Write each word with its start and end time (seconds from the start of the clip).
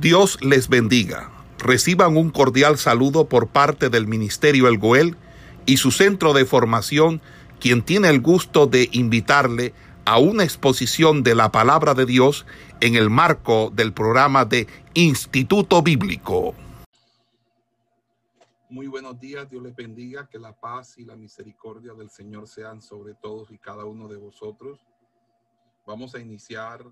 Dios 0.00 0.38
les 0.42 0.68
bendiga. 0.68 1.30
Reciban 1.58 2.18
un 2.18 2.28
cordial 2.28 2.76
saludo 2.76 3.30
por 3.30 3.48
parte 3.48 3.88
del 3.88 4.06
Ministerio 4.06 4.68
El 4.68 4.76
Goel 4.76 5.16
y 5.64 5.78
su 5.78 5.90
centro 5.90 6.34
de 6.34 6.44
formación, 6.44 7.22
quien 7.60 7.82
tiene 7.82 8.10
el 8.10 8.20
gusto 8.20 8.66
de 8.66 8.90
invitarle 8.92 9.72
a 10.04 10.18
una 10.18 10.44
exposición 10.44 11.22
de 11.22 11.34
la 11.34 11.50
palabra 11.50 11.94
de 11.94 12.04
Dios 12.04 12.44
en 12.82 12.94
el 12.94 13.08
marco 13.08 13.72
del 13.74 13.94
programa 13.94 14.44
de 14.44 14.66
Instituto 14.92 15.80
Bíblico. 15.80 16.54
Muy 18.68 18.88
buenos 18.88 19.18
días, 19.18 19.48
Dios 19.48 19.62
les 19.62 19.74
bendiga, 19.74 20.28
que 20.28 20.38
la 20.38 20.52
paz 20.52 20.98
y 20.98 21.06
la 21.06 21.16
misericordia 21.16 21.94
del 21.94 22.10
Señor 22.10 22.48
sean 22.48 22.82
sobre 22.82 23.14
todos 23.14 23.50
y 23.50 23.56
cada 23.56 23.86
uno 23.86 24.08
de 24.08 24.18
vosotros. 24.18 24.78
Vamos 25.86 26.14
a 26.14 26.18
iniciar 26.18 26.84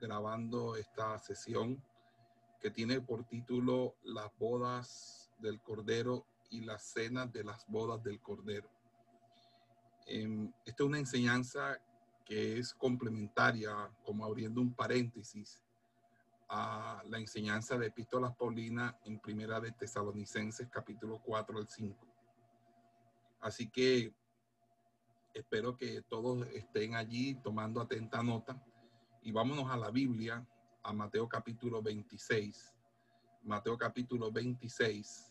grabando 0.00 0.76
esta 0.76 1.18
sesión 1.18 1.82
que 2.60 2.70
tiene 2.70 3.00
por 3.00 3.24
título 3.24 3.96
Las 4.02 4.30
bodas 4.38 5.30
del 5.38 5.60
Cordero 5.60 6.26
y 6.50 6.62
las 6.62 6.82
cenas 6.82 7.32
de 7.32 7.44
las 7.44 7.66
bodas 7.68 8.02
del 8.02 8.20
Cordero. 8.20 8.68
Eh, 10.06 10.50
esta 10.64 10.82
es 10.82 10.88
una 10.88 10.98
enseñanza 10.98 11.78
que 12.24 12.58
es 12.58 12.74
complementaria, 12.74 13.90
como 14.04 14.24
abriendo 14.24 14.60
un 14.60 14.74
paréntesis, 14.74 15.62
a 16.48 17.02
la 17.06 17.18
enseñanza 17.18 17.76
de 17.76 17.88
Epístolas 17.88 18.34
Paulina 18.34 18.98
en 19.04 19.18
Primera 19.18 19.60
de 19.60 19.72
Tesalonicenses, 19.72 20.68
capítulo 20.70 21.20
4 21.22 21.58
al 21.58 21.68
5. 21.68 22.06
Así 23.40 23.68
que 23.68 24.14
espero 25.34 25.76
que 25.76 26.02
todos 26.02 26.46
estén 26.48 26.94
allí 26.94 27.34
tomando 27.36 27.80
atenta 27.80 28.22
nota 28.22 28.60
y 29.22 29.30
vámonos 29.30 29.70
a 29.70 29.76
la 29.76 29.90
Biblia 29.90 30.46
a 30.88 30.92
Mateo 30.94 31.28
capítulo 31.28 31.82
26. 31.82 32.74
Mateo 33.42 33.76
capítulo 33.76 34.32
26 34.32 35.30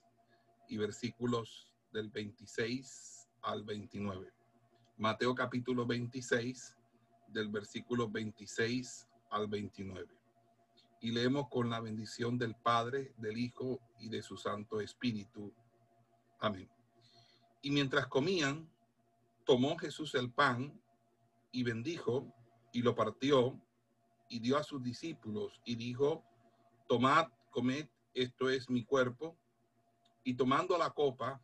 y 0.70 0.78
versículos 0.78 1.74
del 1.92 2.12
26 2.12 3.28
al 3.42 3.64
29. 3.64 4.32
Mateo 4.98 5.34
capítulo 5.34 5.88
26 5.88 6.78
del 7.30 7.50
versículo 7.50 8.08
26 8.08 9.08
al 9.32 9.48
29. 9.48 10.08
Y 11.02 11.10
leemos 11.10 11.48
con 11.50 11.72
la 11.72 11.80
bendición 11.80 12.38
del 12.38 12.54
Padre, 12.54 13.16
del 13.18 13.40
Hijo 13.40 13.80
y 13.98 14.10
de 14.10 14.22
su 14.22 14.38
Santo 14.38 14.80
Espíritu. 14.80 15.52
Amén. 16.40 16.70
Y 17.64 17.72
mientras 17.72 18.06
comían, 18.06 18.70
tomó 19.44 19.76
Jesús 19.76 20.14
el 20.14 20.32
pan 20.32 20.80
y 21.52 21.64
bendijo 21.64 22.32
y 22.72 22.84
lo 22.84 22.94
partió 22.94 23.60
y 24.30 24.40
dio 24.40 24.58
a 24.58 24.64
sus 24.64 24.84
discípulos 24.84 25.62
y 25.64 25.76
dijo, 25.76 26.24
tomad, 26.88 27.28
comed, 27.50 27.88
esto 28.14 28.50
es 28.50 28.70
mi 28.70 28.84
cuerpo. 28.84 29.38
Y 30.24 30.34
tomando 30.34 30.78
la 30.78 30.90
copa 30.90 31.42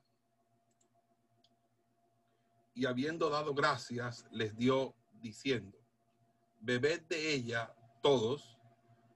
y 2.73 2.85
habiendo 2.85 3.29
dado 3.29 3.53
gracias, 3.53 4.25
les 4.31 4.55
dio 4.55 4.95
diciendo, 5.11 5.77
bebed 6.59 7.01
de 7.03 7.33
ella 7.33 7.73
todos, 8.01 8.57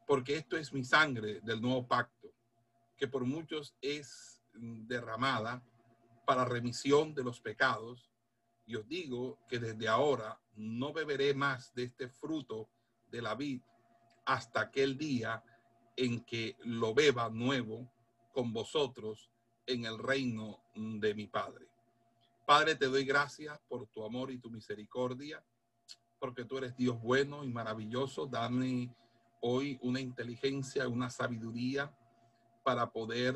porque 0.06 0.38
esto 0.38 0.56
es 0.56 0.72
mi 0.72 0.84
sangre 0.84 1.42
del 1.42 1.62
nuevo 1.62 1.88
pacto, 1.88 2.34
que 2.96 3.08
por 3.08 3.26
muchos 3.26 3.76
es 3.82 4.42
derramada 4.54 5.64
para 6.26 6.46
remisión 6.46 7.14
de 7.14 7.24
los 7.24 7.42
pecados. 7.42 8.10
Y 8.66 8.76
os 8.76 8.88
digo 8.88 9.40
que 9.48 9.60
desde 9.60 9.88
ahora 9.88 10.40
no 10.56 10.94
beberé 10.94 11.34
más 11.34 11.74
de 11.74 11.84
este 11.84 12.10
fruto 12.10 12.70
de 13.12 13.22
la 13.22 13.36
vid 13.36 13.62
hasta 14.26 14.62
aquel 14.62 14.98
día 14.98 15.44
en 15.96 16.24
que 16.24 16.56
lo 16.60 16.94
beba 16.94 17.30
nuevo 17.30 17.90
con 18.34 18.54
vosotros 18.54 19.32
en 19.66 19.86
el 19.86 19.98
reino 19.98 20.62
de 20.76 21.14
mi 21.16 21.28
Padre. 21.28 21.68
Padre, 22.46 22.76
te 22.76 22.86
doy 22.86 23.04
gracias 23.04 23.60
por 23.68 23.88
tu 23.88 24.06
amor 24.06 24.32
y 24.32 24.38
tu 24.38 24.50
misericordia, 24.50 25.44
porque 26.20 26.46
tú 26.46 26.58
eres 26.58 26.76
Dios 26.78 27.02
bueno 27.02 27.44
y 27.44 27.52
maravilloso. 27.52 28.26
Dame 28.26 28.96
hoy 29.42 29.78
una 29.82 30.00
inteligencia, 30.00 30.88
una 30.88 31.10
sabiduría 31.10 31.94
para 32.64 32.92
poder, 32.92 33.36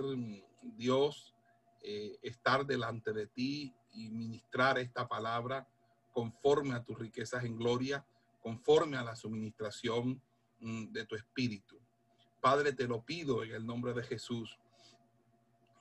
Dios, 0.62 1.36
eh, 1.84 2.18
estar 2.22 2.66
delante 2.66 3.12
de 3.12 3.28
ti 3.28 3.74
y 3.94 4.09
ministrar 4.09 4.78
esta 4.78 5.08
palabra 5.08 5.68
conforme 6.14 6.76
a 6.76 6.84
tus 6.84 6.98
riquezas 7.00 7.44
en 7.44 7.58
gloria 7.58 8.06
conforme 8.41 8.97
a 8.97 9.03
la 9.03 9.16
suministración 9.16 10.22
mm, 10.59 10.91
de 10.91 11.06
tu 11.06 11.16
espíritu. 11.16 11.79
Padre, 12.41 12.74
te 12.74 12.88
lo 12.88 13.03
pido 13.03 13.44
en 13.44 13.52
el 13.53 13.66
nombre 13.66 13.94
de 13.94 14.03
Jesús. 14.03 14.57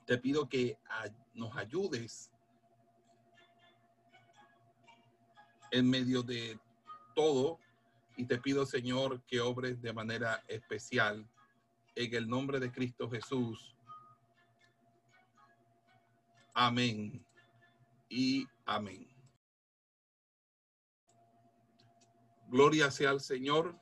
Te 0.05 0.17
pido 0.17 0.47
que 0.47 0.77
nos 1.33 1.55
ayudes 1.57 2.31
en 5.71 5.89
medio 5.89 6.21
de 6.21 6.59
todo 7.15 7.59
y 8.17 8.25
te 8.25 8.37
pido, 8.37 8.65
Señor, 8.65 9.23
que 9.23 9.39
obres 9.39 9.81
de 9.81 9.93
manera 9.93 10.43
especial 10.47 11.27
en 11.95 12.13
el 12.13 12.27
nombre 12.27 12.59
de 12.59 12.71
Cristo 12.71 13.09
Jesús. 13.09 13.75
Amén 16.53 17.25
y 18.09 18.45
amén. 18.65 19.20
Gloria 22.51 22.91
sea 22.91 23.11
al 23.11 23.21
Señor. 23.21 23.79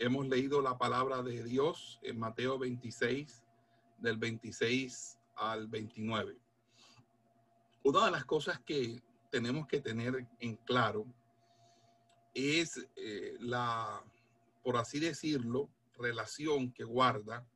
Hemos 0.00 0.26
leído 0.26 0.60
la 0.60 0.76
palabra 0.76 1.22
de 1.22 1.44
Dios 1.44 2.00
en 2.02 2.18
Mateo 2.18 2.58
26, 2.58 3.44
del 3.98 4.16
26 4.16 5.16
al 5.36 5.68
29. 5.68 6.36
Una 7.84 8.06
de 8.06 8.10
las 8.10 8.24
cosas 8.24 8.58
que 8.66 9.00
tenemos 9.30 9.68
que 9.68 9.80
tener 9.80 10.26
en 10.40 10.56
claro 10.56 11.06
es 12.34 12.84
eh, 12.96 13.36
la, 13.38 14.02
por 14.64 14.76
así 14.76 14.98
decirlo, 14.98 15.70
relación 15.94 16.72
que 16.72 16.82
guarda 16.82 17.48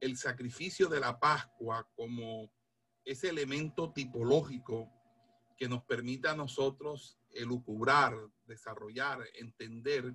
el 0.00 0.16
sacrificio 0.16 0.88
de 0.88 1.00
la 1.00 1.20
Pascua 1.20 1.86
como 1.94 2.50
ese 3.04 3.28
elemento 3.28 3.92
tipológico 3.92 4.90
que 5.58 5.68
nos 5.68 5.84
permita 5.84 6.30
a 6.30 6.36
nosotros 6.36 7.18
elucubrar, 7.36 8.14
desarrollar, 8.46 9.20
entender 9.34 10.14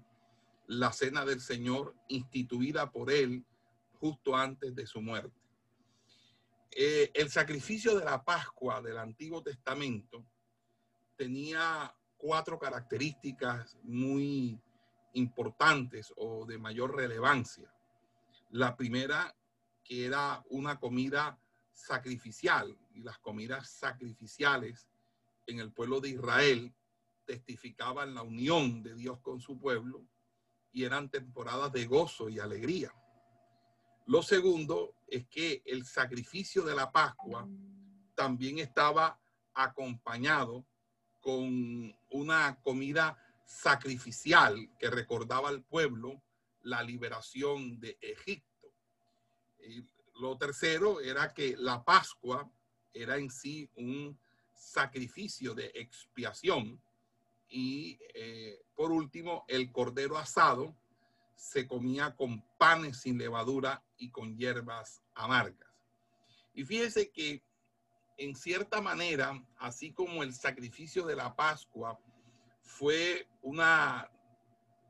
la 0.67 0.91
cena 0.91 1.25
del 1.25 1.41
Señor 1.41 1.95
instituida 2.07 2.91
por 2.91 3.11
Él 3.11 3.45
justo 3.93 4.35
antes 4.35 4.75
de 4.75 4.87
su 4.87 5.01
muerte. 5.01 5.39
Eh, 6.71 7.11
el 7.13 7.29
sacrificio 7.29 7.97
de 7.97 8.05
la 8.05 8.23
Pascua 8.23 8.81
del 8.81 8.97
Antiguo 8.97 9.43
Testamento 9.43 10.25
tenía 11.17 11.93
cuatro 12.17 12.57
características 12.57 13.77
muy 13.83 14.59
importantes 15.13 16.13
o 16.15 16.45
de 16.45 16.57
mayor 16.57 16.95
relevancia. 16.95 17.73
La 18.49 18.75
primera, 18.77 19.35
que 19.83 20.05
era 20.05 20.43
una 20.49 20.79
comida 20.79 21.37
sacrificial, 21.73 22.77
y 22.93 23.01
las 23.01 23.17
comidas 23.19 23.69
sacrificiales 23.69 24.87
en 25.47 25.59
el 25.59 25.71
pueblo 25.71 25.99
de 25.99 26.09
Israel 26.09 26.73
testificaban 27.25 28.13
la 28.13 28.23
unión 28.23 28.83
de 28.83 28.95
Dios 28.95 29.19
con 29.21 29.39
su 29.39 29.59
pueblo 29.59 30.05
y 30.71 30.83
eran 30.83 31.09
temporadas 31.09 31.71
de 31.71 31.85
gozo 31.85 32.29
y 32.29 32.39
alegría. 32.39 32.93
Lo 34.07 34.23
segundo 34.23 34.95
es 35.07 35.27
que 35.27 35.61
el 35.65 35.85
sacrificio 35.85 36.63
de 36.63 36.75
la 36.75 36.91
Pascua 36.91 37.47
también 38.15 38.59
estaba 38.59 39.19
acompañado 39.53 40.65
con 41.19 41.95
una 42.09 42.59
comida 42.61 43.17
sacrificial 43.45 44.69
que 44.79 44.89
recordaba 44.89 45.49
al 45.49 45.63
pueblo 45.63 46.21
la 46.63 46.83
liberación 46.83 47.79
de 47.79 47.97
Egipto. 48.01 48.73
Y 49.59 49.85
lo 50.19 50.37
tercero 50.37 50.99
era 51.01 51.33
que 51.33 51.55
la 51.57 51.83
Pascua 51.83 52.49
era 52.93 53.17
en 53.17 53.29
sí 53.29 53.69
un 53.75 54.19
sacrificio 54.53 55.53
de 55.53 55.71
expiación 55.75 56.81
y 57.51 57.99
eh, 58.15 58.63
por 58.73 58.91
último, 58.91 59.45
el 59.47 59.71
cordero 59.71 60.17
asado 60.17 60.75
se 61.35 61.67
comía 61.67 62.15
con 62.15 62.41
panes 62.57 63.01
sin 63.01 63.17
levadura 63.17 63.83
y 63.97 64.09
con 64.09 64.37
hierbas 64.37 65.03
amargas. 65.13 65.69
Y 66.53 66.63
fíjese 66.63 67.11
que 67.11 67.43
en 68.17 68.35
cierta 68.35 68.81
manera, 68.81 69.43
así 69.57 69.91
como 69.91 70.23
el 70.23 70.33
sacrificio 70.33 71.05
de 71.05 71.15
la 71.15 71.35
Pascua 71.35 71.99
fue 72.61 73.27
una 73.41 74.09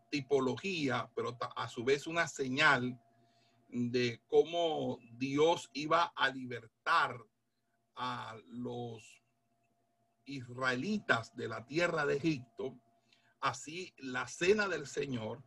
tipología, 0.10 1.10
pero 1.16 1.38
a 1.56 1.68
su 1.68 1.84
vez 1.84 2.06
una 2.06 2.28
señal 2.28 3.00
de 3.70 4.22
cómo 4.28 5.00
Dios 5.14 5.70
iba 5.74 6.14
a 6.16 6.30
libertar 6.30 7.18
a 7.96 8.38
los 8.48 9.21
israelitas 10.26 11.36
de 11.36 11.48
la 11.48 11.66
tierra 11.66 12.06
de 12.06 12.18
Egipto, 12.18 12.78
así 13.40 13.94
la 13.98 14.28
cena 14.28 14.68
del 14.68 14.88
Señor 14.88 15.44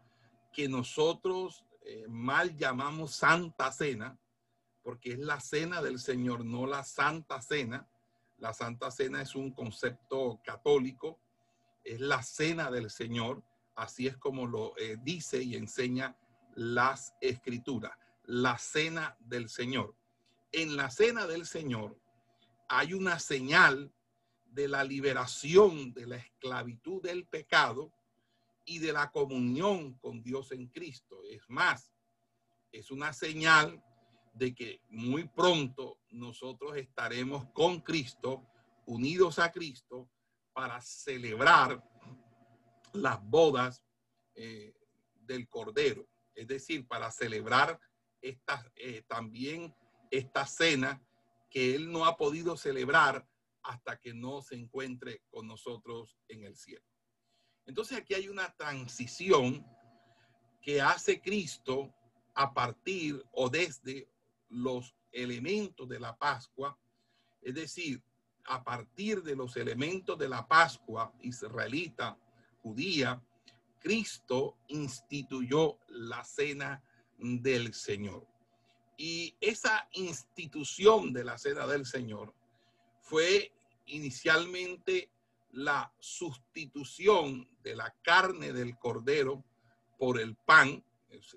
que 0.52 0.68
nosotros 0.68 1.64
eh, 1.82 2.06
mal 2.08 2.56
llamamos 2.56 3.16
Santa 3.16 3.70
Cena, 3.72 4.18
porque 4.82 5.12
es 5.12 5.18
la 5.18 5.40
cena 5.40 5.82
del 5.82 5.98
Señor, 5.98 6.44
no 6.44 6.66
la 6.66 6.84
Santa 6.84 7.42
Cena. 7.42 7.88
La 8.38 8.52
Santa 8.52 8.90
Cena 8.90 9.22
es 9.22 9.34
un 9.34 9.52
concepto 9.52 10.40
católico, 10.44 11.18
es 11.82 12.00
la 12.00 12.22
cena 12.22 12.70
del 12.70 12.90
Señor, 12.90 13.42
así 13.74 14.06
es 14.06 14.16
como 14.16 14.46
lo 14.46 14.76
eh, 14.78 14.96
dice 15.02 15.42
y 15.42 15.56
enseña 15.56 16.16
las 16.54 17.14
escrituras, 17.20 17.92
la 18.24 18.56
cena 18.58 19.16
del 19.20 19.48
Señor. 19.48 19.94
En 20.52 20.76
la 20.76 20.90
cena 20.90 21.26
del 21.26 21.46
Señor 21.46 21.98
hay 22.68 22.94
una 22.94 23.18
señal 23.18 23.92
de 24.54 24.68
la 24.68 24.84
liberación 24.84 25.92
de 25.92 26.06
la 26.06 26.16
esclavitud 26.16 27.02
del 27.02 27.26
pecado 27.26 27.92
y 28.64 28.78
de 28.78 28.92
la 28.92 29.10
comunión 29.10 29.94
con 29.98 30.22
Dios 30.22 30.52
en 30.52 30.68
Cristo. 30.68 31.20
Es 31.28 31.42
más, 31.48 31.92
es 32.70 32.92
una 32.92 33.12
señal 33.12 33.82
de 34.32 34.54
que 34.54 34.80
muy 34.88 35.24
pronto 35.24 35.98
nosotros 36.10 36.76
estaremos 36.76 37.46
con 37.52 37.80
Cristo, 37.80 38.46
unidos 38.86 39.40
a 39.40 39.50
Cristo, 39.50 40.08
para 40.52 40.80
celebrar 40.80 41.82
las 42.92 43.20
bodas 43.24 43.84
eh, 44.36 44.72
del 45.14 45.48
Cordero. 45.48 46.06
Es 46.32 46.46
decir, 46.46 46.86
para 46.86 47.10
celebrar 47.10 47.80
esta, 48.20 48.64
eh, 48.76 49.02
también 49.08 49.74
esta 50.12 50.46
cena 50.46 51.02
que 51.50 51.74
Él 51.74 51.90
no 51.90 52.04
ha 52.06 52.16
podido 52.16 52.56
celebrar 52.56 53.26
hasta 53.64 53.98
que 53.98 54.14
no 54.14 54.42
se 54.42 54.54
encuentre 54.54 55.22
con 55.30 55.46
nosotros 55.46 56.16
en 56.28 56.44
el 56.44 56.56
cielo. 56.56 56.84
Entonces 57.66 57.98
aquí 57.98 58.14
hay 58.14 58.28
una 58.28 58.54
transición 58.54 59.66
que 60.60 60.80
hace 60.80 61.20
Cristo 61.20 61.92
a 62.34 62.52
partir 62.52 63.24
o 63.32 63.48
desde 63.48 64.08
los 64.48 64.94
elementos 65.12 65.88
de 65.88 65.98
la 65.98 66.16
Pascua, 66.16 66.78
es 67.40 67.54
decir, 67.54 68.02
a 68.46 68.62
partir 68.62 69.22
de 69.22 69.36
los 69.36 69.56
elementos 69.56 70.18
de 70.18 70.28
la 70.28 70.46
Pascua 70.46 71.12
israelita, 71.20 72.18
judía, 72.62 73.22
Cristo 73.80 74.58
instituyó 74.68 75.78
la 75.88 76.24
cena 76.24 76.82
del 77.18 77.72
Señor. 77.72 78.26
Y 78.96 79.36
esa 79.40 79.88
institución 79.92 81.12
de 81.12 81.24
la 81.24 81.38
cena 81.38 81.66
del 81.66 81.86
Señor 81.86 82.34
fue 83.04 83.52
inicialmente 83.86 85.10
la 85.50 85.92
sustitución 85.98 87.46
de 87.62 87.76
la 87.76 87.94
carne 88.02 88.52
del 88.52 88.78
cordero 88.78 89.44
por 89.98 90.18
el 90.18 90.36
pan. 90.36 90.82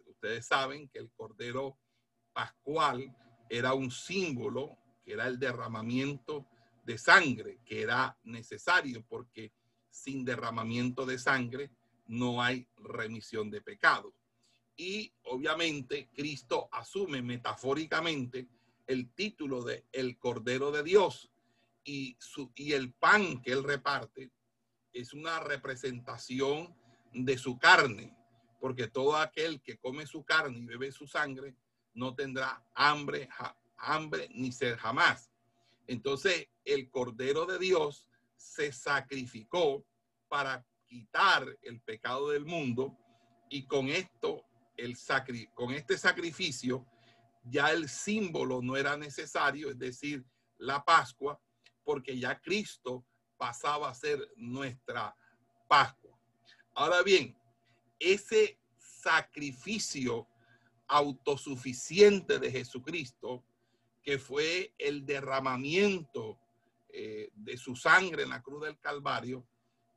Ustedes 0.06 0.46
saben 0.46 0.88
que 0.88 1.00
el 1.00 1.12
cordero 1.12 1.78
pascual 2.32 3.14
era 3.50 3.74
un 3.74 3.92
símbolo, 3.92 4.78
que 5.04 5.14
era 5.14 5.28
el 5.28 5.40
derramamiento 5.40 6.48
de 6.86 6.98
sangre, 6.98 7.60
que 7.66 7.82
era 7.82 8.18
necesario 8.24 9.06
porque 9.06 9.52
sin 9.90 10.24
derramamiento 10.24 11.06
de 11.06 11.20
sangre 11.20 11.72
no 12.08 12.42
hay 12.42 12.66
remisión 12.78 13.52
de 13.52 13.60
pecados. 13.60 14.14
Y 14.78 15.12
obviamente 15.24 16.10
Cristo 16.16 16.70
asume 16.72 17.22
metafóricamente 17.22 18.48
el 18.88 19.12
título 19.14 19.64
de 19.64 19.86
el 19.92 20.18
Cordero 20.18 20.72
de 20.72 20.84
Dios, 20.84 21.30
y, 21.88 22.18
su, 22.20 22.52
y 22.54 22.74
el 22.74 22.94
pan 22.94 23.42
que 23.42 23.54
él 23.54 23.64
reparte 23.64 24.30
es 24.92 25.14
una 25.14 25.40
representación 25.40 26.76
de 27.14 27.38
su 27.38 27.58
carne, 27.58 28.14
porque 28.60 28.88
todo 28.88 29.16
aquel 29.16 29.62
que 29.62 29.78
come 29.78 30.06
su 30.06 30.26
carne 30.26 30.60
y 30.60 30.66
bebe 30.66 30.92
su 30.92 31.08
sangre 31.08 31.56
no 31.94 32.14
tendrá 32.14 32.62
hambre, 32.76 33.30
hambre 33.78 34.28
ni 34.34 34.52
sed 34.52 34.78
jamás. 34.78 35.32
Entonces, 35.88 36.50
el 36.66 36.90
Cordero 36.90 37.46
de 37.46 37.58
Dios 37.58 38.10
se 38.36 38.74
sacrificó 38.74 39.86
para 40.28 40.66
quitar 40.90 41.58
el 41.62 41.80
pecado 41.80 42.32
del 42.32 42.44
mundo 42.44 42.98
y 43.50 43.66
con 43.66 43.88
esto, 43.88 44.44
el 44.76 44.98
sacri 44.98 45.48
con 45.54 45.72
este 45.72 45.98
sacrificio, 45.98 46.86
ya 47.46 47.72
el 47.72 47.88
símbolo 47.88 48.62
no 48.62 48.76
era 48.76 48.98
necesario, 48.98 49.70
es 49.70 49.80
decir, 49.80 50.26
la 50.58 50.84
Pascua, 50.84 51.40
porque 51.88 52.20
ya 52.20 52.38
Cristo 52.42 53.06
pasaba 53.38 53.88
a 53.88 53.96
ser 53.96 54.20
nuestra 54.36 55.16
Pascua. 55.70 56.20
Ahora 56.74 57.02
bien, 57.02 57.34
ese 57.98 58.60
sacrificio 58.78 60.28
autosuficiente 60.86 62.40
de 62.40 62.52
Jesucristo, 62.52 63.42
que 64.04 64.20
fue 64.20 64.74
el 64.78 65.06
derramamiento 65.06 66.38
eh, 66.90 67.30
de 67.34 67.56
su 67.56 67.78
sangre 67.78 68.24
en 68.24 68.30
la 68.32 68.44
cruz 68.44 68.64
del 68.66 68.78
Calvario, 68.80 69.48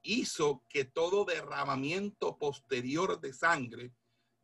hizo 0.03 0.63
que 0.69 0.85
todo 0.85 1.25
derramamiento 1.25 2.39
posterior 2.39 3.21
de 3.21 3.33
sangre, 3.33 3.93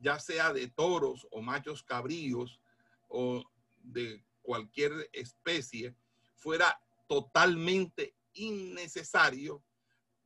ya 0.01 0.19
sea 0.19 0.53
de 0.53 0.67
toros 0.67 1.29
o 1.31 1.43
machos 1.43 1.85
cabríos 1.85 2.61
o 3.07 3.45
de 3.85 4.25
cualquier 4.43 5.09
especie, 5.13 5.95
fuera 6.35 6.81
totalmente 7.06 8.14
innecesario 8.35 9.62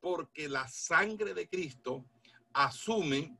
porque 0.00 0.48
la 0.48 0.66
sangre 0.68 1.34
de 1.34 1.48
Cristo 1.48 2.06
asume 2.52 3.36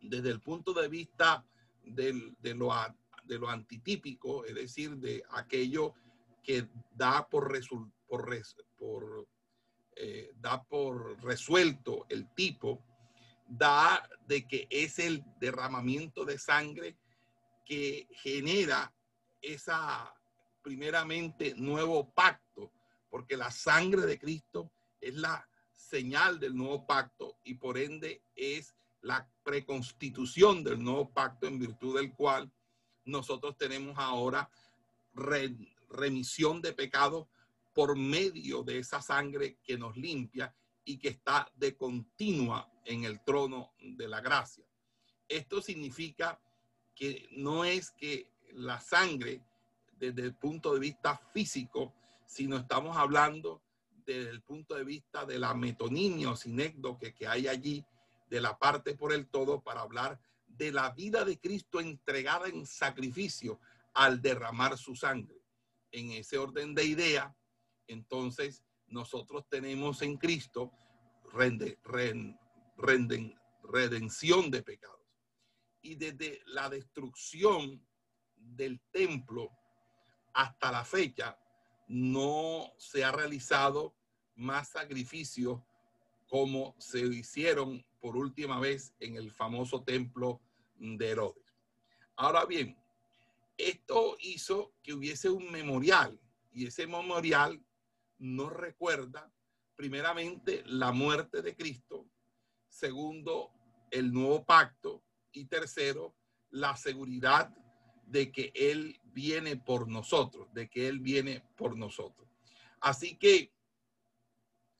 desde 0.00 0.30
el 0.30 0.40
punto 0.40 0.72
de 0.72 0.88
vista 0.88 1.44
de, 1.82 2.34
lo, 2.54 2.72
de 3.24 3.38
lo 3.38 3.48
antitípico, 3.48 4.44
es 4.44 4.54
decir, 4.54 4.96
de 4.96 5.22
aquello 5.30 5.94
que 6.42 6.68
da 6.92 7.28
por, 7.28 7.52
por, 8.06 8.28
por, 8.76 9.28
eh, 9.96 10.30
da 10.36 10.62
por 10.62 11.22
resuelto 11.22 12.06
el 12.08 12.32
tipo, 12.34 12.82
da 13.46 14.08
de 14.26 14.46
que 14.46 14.66
es 14.70 14.98
el 14.98 15.24
derramamiento 15.40 16.24
de 16.24 16.38
sangre 16.38 16.96
que 17.64 18.08
genera 18.12 18.94
esa 19.40 20.14
primeramente 20.68 21.54
nuevo 21.56 22.12
pacto, 22.12 22.70
porque 23.08 23.38
la 23.38 23.50
sangre 23.50 24.02
de 24.02 24.18
Cristo 24.18 24.70
es 25.00 25.14
la 25.14 25.48
señal 25.74 26.38
del 26.38 26.54
nuevo 26.54 26.86
pacto 26.86 27.38
y 27.42 27.54
por 27.54 27.78
ende 27.78 28.20
es 28.36 28.74
la 29.00 29.26
preconstitución 29.42 30.62
del 30.62 30.84
nuevo 30.84 31.08
pacto 31.08 31.46
en 31.46 31.58
virtud 31.58 31.96
del 31.96 32.12
cual 32.12 32.52
nosotros 33.06 33.56
tenemos 33.56 33.96
ahora 33.96 34.50
remisión 35.88 36.60
de 36.60 36.74
pecado 36.74 37.30
por 37.72 37.96
medio 37.96 38.62
de 38.62 38.80
esa 38.80 39.00
sangre 39.00 39.56
que 39.64 39.78
nos 39.78 39.96
limpia 39.96 40.54
y 40.84 40.98
que 40.98 41.08
está 41.08 41.50
de 41.54 41.78
continua 41.78 42.70
en 42.84 43.04
el 43.04 43.24
trono 43.24 43.72
de 43.80 44.06
la 44.06 44.20
gracia. 44.20 44.66
Esto 45.26 45.62
significa 45.62 46.38
que 46.94 47.26
no 47.30 47.64
es 47.64 47.90
que 47.92 48.30
la 48.52 48.82
sangre 48.82 49.47
desde 49.98 50.22
el 50.22 50.34
punto 50.34 50.74
de 50.74 50.80
vista 50.80 51.16
físico, 51.32 51.92
sino 52.26 52.56
estamos 52.56 52.96
hablando 52.96 53.62
desde 54.04 54.30
el 54.30 54.42
punto 54.42 54.74
de 54.74 54.84
vista 54.84 55.26
de 55.26 55.38
la 55.38 55.54
metonimia 55.54 56.30
o 56.30 56.98
que, 56.98 57.26
hay 57.26 57.48
allí, 57.48 57.84
de 58.30 58.40
la 58.40 58.58
parte 58.58 58.94
por 58.94 59.12
el 59.12 59.26
todo, 59.28 59.60
para 59.62 59.82
hablar 59.82 60.20
de 60.46 60.72
la 60.72 60.90
vida 60.90 61.24
de 61.24 61.38
Cristo 61.38 61.80
entregada 61.80 62.48
en 62.48 62.66
sacrificio 62.66 63.60
al 63.94 64.20
derramar 64.22 64.78
su 64.78 64.94
sangre. 64.94 65.42
En 65.90 66.12
ese 66.12 66.38
orden 66.38 66.74
de 66.74 66.84
idea, 66.84 67.34
entonces 67.86 68.64
nosotros 68.86 69.46
tenemos 69.48 70.02
en 70.02 70.16
Cristo 70.16 70.72
rende, 71.32 71.78
redención 73.62 74.50
de 74.50 74.62
pecados. 74.62 74.96
Y 75.82 75.94
desde 75.94 76.40
la 76.46 76.68
destrucción 76.68 77.86
del 78.34 78.80
templo 78.90 79.57
hasta 80.38 80.70
la 80.70 80.84
fecha 80.84 81.36
no 81.88 82.72
se 82.76 83.02
ha 83.02 83.10
realizado 83.10 83.92
más 84.36 84.68
sacrificios 84.68 85.60
como 86.28 86.76
se 86.78 87.00
hicieron 87.00 87.84
por 87.98 88.16
última 88.16 88.60
vez 88.60 88.94
en 89.00 89.16
el 89.16 89.32
famoso 89.32 89.82
templo 89.82 90.40
de 90.76 91.10
Herodes. 91.10 91.42
Ahora 92.14 92.44
bien, 92.44 92.78
esto 93.56 94.16
hizo 94.20 94.72
que 94.80 94.92
hubiese 94.92 95.28
un 95.28 95.50
memorial 95.50 96.20
y 96.52 96.68
ese 96.68 96.86
memorial 96.86 97.60
nos 98.18 98.52
recuerda 98.52 99.32
primeramente 99.74 100.62
la 100.66 100.92
muerte 100.92 101.42
de 101.42 101.56
Cristo, 101.56 102.06
segundo 102.68 103.50
el 103.90 104.12
nuevo 104.12 104.44
pacto 104.44 105.02
y 105.32 105.46
tercero 105.46 106.14
la 106.50 106.76
seguridad 106.76 107.52
de 108.06 108.30
que 108.30 108.52
Él 108.54 109.00
viene 109.18 109.56
por 109.56 109.88
nosotros, 109.88 110.46
de 110.54 110.68
que 110.68 110.86
Él 110.86 111.00
viene 111.00 111.42
por 111.56 111.76
nosotros. 111.76 112.28
Así 112.80 113.16
que 113.16 113.50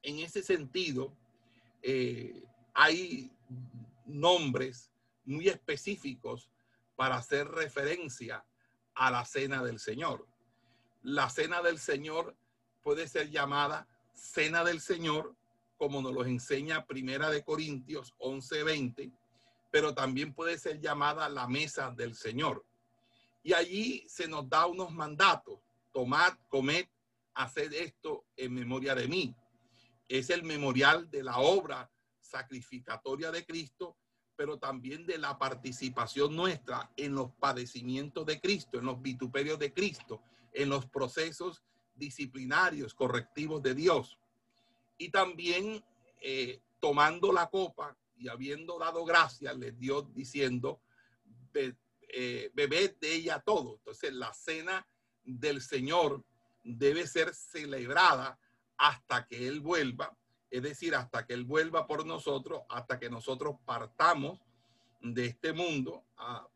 en 0.02 0.20
ese 0.20 0.44
sentido, 0.44 1.12
eh, 1.82 2.44
hay 2.72 3.32
nombres 4.06 4.92
muy 5.24 5.48
específicos 5.48 6.50
para 6.94 7.16
hacer 7.16 7.48
referencia 7.48 8.44
a 8.94 9.10
la 9.10 9.24
cena 9.24 9.64
del 9.64 9.80
Señor. 9.80 10.24
La 11.02 11.28
cena 11.30 11.62
del 11.62 11.80
Señor 11.80 12.36
puede 12.82 13.08
ser 13.08 13.30
llamada 13.30 13.88
cena 14.14 14.62
del 14.62 14.80
Señor, 14.80 15.34
como 15.76 16.00
nos 16.00 16.14
lo 16.14 16.24
enseña 16.24 16.86
Primera 16.86 17.28
de 17.28 17.42
Corintios 17.42 18.14
11:20, 18.18 19.12
pero 19.72 19.94
también 19.94 20.32
puede 20.32 20.58
ser 20.58 20.80
llamada 20.80 21.28
la 21.28 21.48
mesa 21.48 21.90
del 21.90 22.14
Señor. 22.14 22.64
Y 23.42 23.52
allí 23.52 24.04
se 24.08 24.28
nos 24.28 24.48
da 24.48 24.66
unos 24.66 24.90
mandatos, 24.92 25.60
tomad, 25.92 26.34
comed, 26.48 26.86
haced 27.34 27.72
esto 27.72 28.24
en 28.36 28.54
memoria 28.54 28.94
de 28.94 29.08
mí. 29.08 29.34
Es 30.08 30.30
el 30.30 30.42
memorial 30.42 31.10
de 31.10 31.22
la 31.22 31.38
obra 31.38 31.90
sacrificatoria 32.20 33.30
de 33.30 33.44
Cristo 33.44 33.96
pero 34.38 34.56
también 34.56 35.04
de 35.04 35.18
la 35.18 35.36
participación 35.36 36.36
nuestra 36.36 36.92
en 36.96 37.12
los 37.12 37.32
padecimientos 37.40 38.24
de 38.24 38.40
Cristo, 38.40 38.78
en 38.78 38.86
los 38.86 39.02
vituperios 39.02 39.58
de 39.58 39.72
Cristo, 39.72 40.22
en 40.52 40.68
los 40.68 40.86
procesos 40.86 41.64
disciplinarios, 41.96 42.94
correctivos 42.94 43.60
de 43.64 43.74
Dios. 43.74 44.16
Y 44.96 45.10
también 45.10 45.82
eh, 46.20 46.60
tomando 46.78 47.32
la 47.32 47.50
copa 47.50 47.96
y 48.16 48.28
habiendo 48.28 48.78
dado 48.78 49.04
gracias, 49.04 49.56
les 49.58 49.76
dio 49.76 50.02
diciendo, 50.02 50.80
eh, 52.08 52.50
de 52.54 53.14
ella 53.14 53.40
todo. 53.40 53.76
Entonces 53.76 54.12
la 54.12 54.32
cena 54.34 54.86
del 55.24 55.60
Señor 55.60 56.24
debe 56.62 57.06
ser 57.06 57.34
celebrada 57.34 58.38
hasta 58.76 59.26
que 59.26 59.48
Él 59.48 59.60
vuelva 59.60 60.16
es 60.50 60.62
decir, 60.62 60.94
hasta 60.94 61.26
que 61.26 61.34
Él 61.34 61.44
vuelva 61.44 61.86
por 61.86 62.06
nosotros, 62.06 62.62
hasta 62.68 62.98
que 62.98 63.10
nosotros 63.10 63.56
partamos 63.64 64.40
de 65.00 65.26
este 65.26 65.52
mundo 65.52 66.04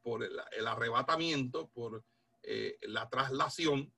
por 0.02 0.24
el, 0.24 0.66
arrebatamiento, 0.66 1.68
por 1.68 2.04
eh, 2.42 2.78
la 2.82 3.08
traslación 3.08 3.92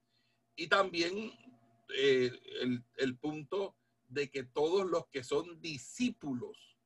y 0.57 0.67
también 0.67 1.33
eh, 1.97 2.31
el 2.97 3.17
punto 3.17 3.75
de 4.09 4.31
que 4.31 4.45
todos 4.45 4.87
los 4.87 5.07
que 5.07 5.25
son 5.25 5.61
discípulos, 5.61 6.77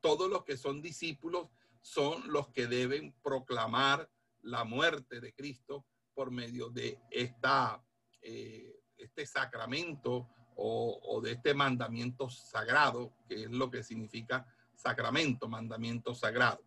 todos 0.00 0.28
los 0.28 0.44
que 0.44 0.56
son 0.56 0.82
discípulos 0.82 1.48
son 1.86 2.32
los 2.32 2.48
que 2.48 2.66
deben 2.66 3.14
proclamar 3.22 4.10
la 4.42 4.64
muerte 4.64 5.20
de 5.20 5.32
Cristo 5.32 5.86
por 6.14 6.32
medio 6.32 6.68
de 6.68 6.98
esta, 7.12 7.80
eh, 8.22 8.80
este 8.98 9.24
sacramento 9.24 10.28
o, 10.56 11.20
de 11.22 11.32
este 11.32 11.54
mandamiento 11.54 12.28
sagrado, 12.28 13.12
que 13.28 13.44
es 13.44 13.50
lo 13.50 13.70
que 13.70 13.84
significa 13.84 14.44
sacramento, 14.74 15.48
mandamiento 15.48 16.12
sagrado. 16.12 16.60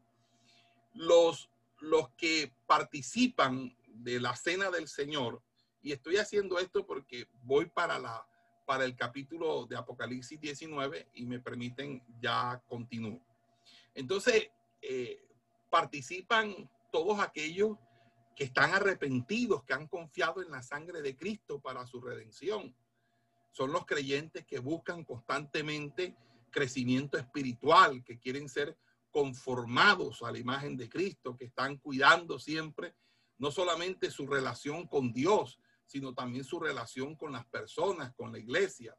Los, 0.94 1.50
los 1.80 2.10
que 2.12 2.54
participan 2.66 3.76
de 3.88 4.22
la 4.22 4.38
cena 4.38 4.70
del 4.70 4.88
Señor, 4.88 5.44
y 5.82 5.92
estoy 5.92 6.16
haciendo 6.16 6.60
esto 6.60 6.86
porque 6.86 7.28
voy 7.44 7.66
para, 7.66 8.00
la, 8.00 8.26
para 8.66 8.86
el 8.86 8.96
capítulo 8.96 9.66
de 9.66 9.76
Apocalipsis 9.76 10.40
19 10.40 11.10
y 11.16 11.26
me 11.26 11.40
permiten 11.40 12.02
ya 12.22 12.62
continuar. 12.68 13.20
Entonces, 13.94 14.50
eh, 14.82 15.28
participan 15.70 16.70
todos 16.92 17.20
aquellos 17.20 17.78
que 18.36 18.46
están 18.46 18.74
arrepentidos, 18.74 19.64
que 19.64 19.74
han 19.74 19.88
confiado 19.88 20.42
en 20.42 20.52
la 20.52 20.64
sangre 20.64 21.02
de 21.02 21.16
Cristo 21.16 21.60
para 21.60 21.86
su 21.86 22.00
redención 22.00 22.74
son 23.52 23.72
los 23.72 23.86
creyentes 23.86 24.46
que 24.46 24.60
buscan 24.60 25.04
constantemente 25.04 26.16
crecimiento 26.52 27.18
espiritual, 27.18 28.04
que 28.04 28.20
quieren 28.20 28.50
ser 28.50 28.78
conformados 29.12 30.22
a 30.22 30.32
la 30.32 30.40
imagen 30.40 30.78
de 30.78 30.90
Cristo, 30.90 31.36
que 31.36 31.46
están 31.46 31.78
cuidando 31.78 32.40
siempre 32.40 32.96
no 33.38 33.52
solamente 33.52 34.12
su 34.12 34.28
relación 34.28 34.88
con 34.88 35.14
Dios, 35.14 35.60
sino 35.86 36.14
también 36.14 36.44
su 36.44 36.60
relación 36.60 37.16
con 37.16 37.32
las 37.32 37.46
personas, 37.48 38.14
con 38.14 38.32
la 38.32 38.40
iglesia. 38.40 38.96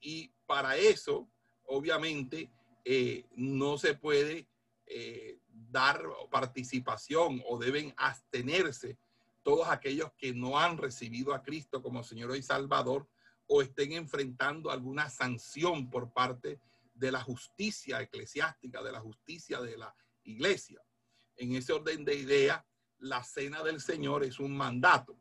Y 0.00 0.32
para 0.46 0.76
eso, 0.76 1.28
obviamente, 1.66 2.50
eh, 2.84 3.24
no 3.36 3.78
se 3.78 3.94
puede 3.94 4.48
eh, 4.86 5.38
dar 5.46 6.02
participación 6.30 7.42
o 7.46 7.58
deben 7.58 7.94
abstenerse 7.96 8.98
todos 9.42 9.68
aquellos 9.68 10.12
que 10.16 10.32
no 10.32 10.58
han 10.58 10.78
recibido 10.78 11.34
a 11.34 11.42
Cristo 11.42 11.82
como 11.82 12.02
Señor 12.02 12.36
y 12.36 12.42
Salvador 12.42 13.08
o 13.46 13.62
estén 13.62 13.92
enfrentando 13.92 14.70
alguna 14.70 15.10
sanción 15.10 15.90
por 15.90 16.12
parte 16.12 16.60
de 16.94 17.12
la 17.12 17.20
justicia 17.20 18.00
eclesiástica, 18.00 18.82
de 18.82 18.92
la 18.92 19.00
justicia 19.00 19.60
de 19.60 19.76
la 19.76 19.94
iglesia. 20.22 20.80
En 21.36 21.54
ese 21.54 21.72
orden 21.72 22.04
de 22.04 22.14
idea, 22.14 22.64
la 22.98 23.22
cena 23.22 23.62
del 23.62 23.80
Señor 23.80 24.24
es 24.24 24.38
un 24.38 24.56
mandato. 24.56 25.16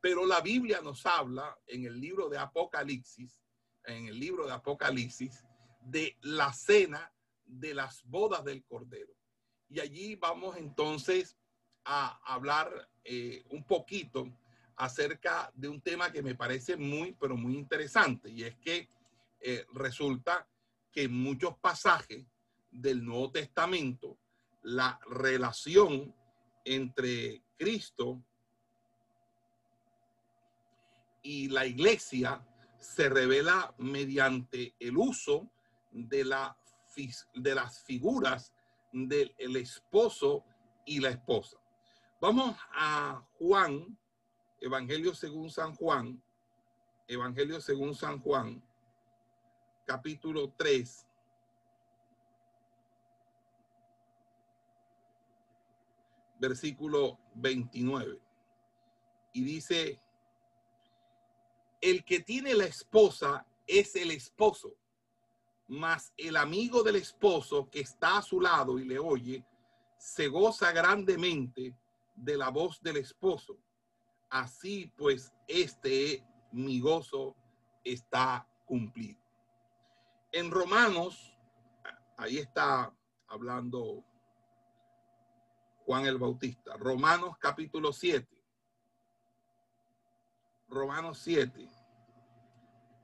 Pero 0.00 0.26
la 0.26 0.40
Biblia 0.40 0.80
nos 0.80 1.06
habla 1.06 1.56
en 1.66 1.84
el 1.84 2.00
libro 2.00 2.28
de 2.28 2.38
Apocalipsis, 2.38 3.44
en 3.84 4.08
el 4.08 4.18
libro 4.18 4.46
de 4.46 4.52
Apocalipsis, 4.52 5.44
de 5.82 6.16
la 6.22 6.52
cena 6.52 7.12
de 7.52 7.74
las 7.74 8.02
bodas 8.04 8.44
del 8.44 8.64
Cordero. 8.64 9.12
Y 9.68 9.80
allí 9.80 10.16
vamos 10.16 10.56
entonces 10.56 11.36
a 11.84 12.20
hablar 12.24 12.88
eh, 13.04 13.44
un 13.50 13.64
poquito 13.64 14.28
acerca 14.76 15.50
de 15.54 15.68
un 15.68 15.80
tema 15.80 16.10
que 16.10 16.22
me 16.22 16.34
parece 16.34 16.76
muy, 16.76 17.12
pero 17.12 17.36
muy 17.36 17.54
interesante, 17.54 18.30
y 18.30 18.44
es 18.44 18.56
que 18.56 18.88
eh, 19.40 19.66
resulta 19.74 20.48
que 20.90 21.04
en 21.04 21.14
muchos 21.14 21.56
pasajes 21.58 22.26
del 22.70 23.04
Nuevo 23.04 23.30
Testamento, 23.30 24.18
la 24.62 24.98
relación 25.08 26.14
entre 26.64 27.42
Cristo 27.56 28.22
y 31.22 31.48
la 31.48 31.66
iglesia 31.66 32.46
se 32.78 33.08
revela 33.08 33.74
mediante 33.78 34.74
el 34.78 34.96
uso 34.96 35.50
de, 35.92 36.24
la, 36.24 36.56
de 37.34 37.54
las 37.54 37.80
figuras 37.82 38.52
del 38.92 39.56
esposo 39.56 40.44
y 40.84 41.00
la 41.00 41.10
esposa. 41.10 41.56
Vamos 42.20 42.56
a 42.74 43.22
Juan 43.38 43.98
Evangelio 44.60 45.14
según 45.14 45.50
San 45.50 45.74
Juan, 45.74 46.22
Evangelio 47.08 47.60
según 47.60 47.94
San 47.94 48.20
Juan, 48.20 48.62
capítulo 49.86 50.52
3. 50.56 51.06
Versículo 56.38 57.18
29. 57.34 58.20
Y 59.32 59.44
dice, 59.44 60.00
el 61.80 62.04
que 62.04 62.20
tiene 62.20 62.54
la 62.54 62.64
esposa 62.64 63.46
es 63.66 63.96
el 63.96 64.10
esposo, 64.10 64.76
mas 65.68 66.12
el 66.16 66.36
amigo 66.36 66.82
del 66.82 66.96
esposo 66.96 67.68
que 67.70 67.80
está 67.80 68.18
a 68.18 68.22
su 68.22 68.40
lado 68.40 68.78
y 68.78 68.84
le 68.84 68.98
oye, 68.98 69.44
se 69.96 70.28
goza 70.28 70.72
grandemente 70.72 71.76
de 72.14 72.36
la 72.36 72.50
voz 72.50 72.80
del 72.82 72.98
esposo 72.98 73.58
así 74.32 74.90
pues 74.96 75.32
este 75.46 76.24
mi 76.52 76.80
gozo 76.80 77.36
está 77.84 78.46
cumplido. 78.64 79.20
En 80.32 80.50
Romanos, 80.50 81.38
ahí 82.16 82.38
está 82.38 82.92
hablando 83.28 84.02
Juan 85.84 86.06
el 86.06 86.18
Bautista, 86.18 86.76
Romanos 86.78 87.36
capítulo 87.38 87.92
7. 87.92 88.26
Romanos 90.68 91.18
7, 91.18 91.68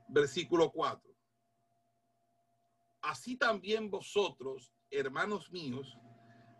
versículo 0.07 0.71
4. 0.71 1.08
Así 3.09 3.37
también 3.37 3.89
vosotros, 3.89 4.71
hermanos 4.91 5.51
míos, 5.51 5.97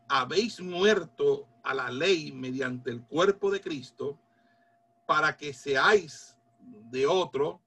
habéis 0.08 0.60
muerto 0.60 1.48
a 1.64 1.76
la 1.76 1.92
ley 1.92 2.32
mediante 2.32 2.90
el 2.90 3.06
cuerpo 3.06 3.52
de 3.52 3.62
Cristo 3.62 4.20
para 5.06 5.38
que 5.38 5.54
seáis 5.54 6.40
de 6.90 7.06
otro, 7.06 7.62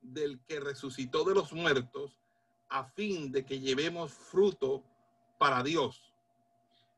del 0.00 0.40
que 0.48 0.58
resucitó 0.58 1.22
de 1.22 1.36
los 1.36 1.52
muertos, 1.52 2.18
a 2.68 2.82
fin 2.82 3.30
de 3.30 3.46
que 3.46 3.60
llevemos 3.60 4.12
fruto 4.12 4.82
para 5.38 5.62
Dios. 5.62 6.12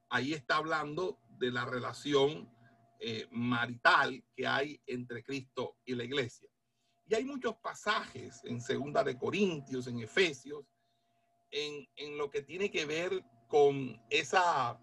Ahí 0.09 0.33
está 0.33 0.57
hablando 0.57 1.19
de 1.39 1.53
la 1.53 1.67
relación 1.67 2.51
eh, 2.99 3.29
marital 3.31 4.25
que 4.35 4.47
hay 4.47 4.81
entre 4.87 5.23
Cristo 5.23 5.77
y 5.85 5.95
la 5.97 6.05
iglesia. 6.05 6.49
Y 7.07 7.15
hay 7.15 7.27
muchos 7.27 7.57
pasajes 7.57 8.41
en 8.45 8.59
Segunda 8.59 9.05
de 9.05 9.19
Corintios, 9.19 9.87
en 9.87 10.01
Efesios, 10.01 10.65
en, 11.51 12.17
lo 12.17 12.31
que 12.31 12.43
tiene 12.43 12.71
que 12.71 12.87
ver 12.87 13.25
con 13.49 14.01
esa, 14.11 14.79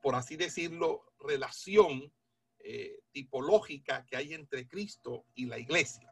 por 0.00 0.14
así 0.14 0.36
decirlo, 0.36 1.12
relación 1.20 2.12
eh, 2.58 3.00
tipológica 3.12 4.04
que 4.06 4.16
hay 4.16 4.34
entre 4.34 4.66
Cristo 4.66 5.26
y 5.34 5.46
la 5.46 5.58
iglesia. 5.58 6.10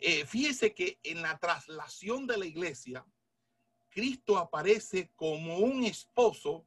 Eh, 0.00 0.24
fíjese 0.26 0.74
que 0.74 1.00
en 1.02 1.22
la 1.22 1.38
traslación 1.38 2.26
de 2.26 2.38
la 2.38 2.46
iglesia, 2.46 3.04
Cristo 3.90 4.38
aparece 4.38 5.10
como 5.16 5.58
un 5.58 5.84
esposo 5.84 6.64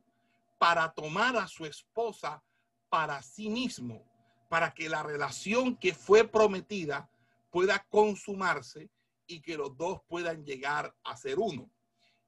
para 0.60 0.91
tomar 0.94 1.38
a 1.38 1.48
su 1.48 1.65
esposa 1.65 2.44
para 2.89 3.22
sí 3.22 3.50
mismo, 3.50 4.06
para 4.50 4.74
que 4.74 4.89
la 4.89 5.01
relación 5.01 5.77
que 5.77 5.94
fue 5.94 6.27
prometida 6.27 7.10
pueda 7.50 7.86
consumarse 7.89 8.89
y 9.27 9.41
que 9.41 9.56
los 9.56 9.77
dos 9.77 10.01
puedan 10.08 10.44
llegar 10.44 10.94
a 11.03 11.15
ser 11.15 11.39
uno. 11.39 11.72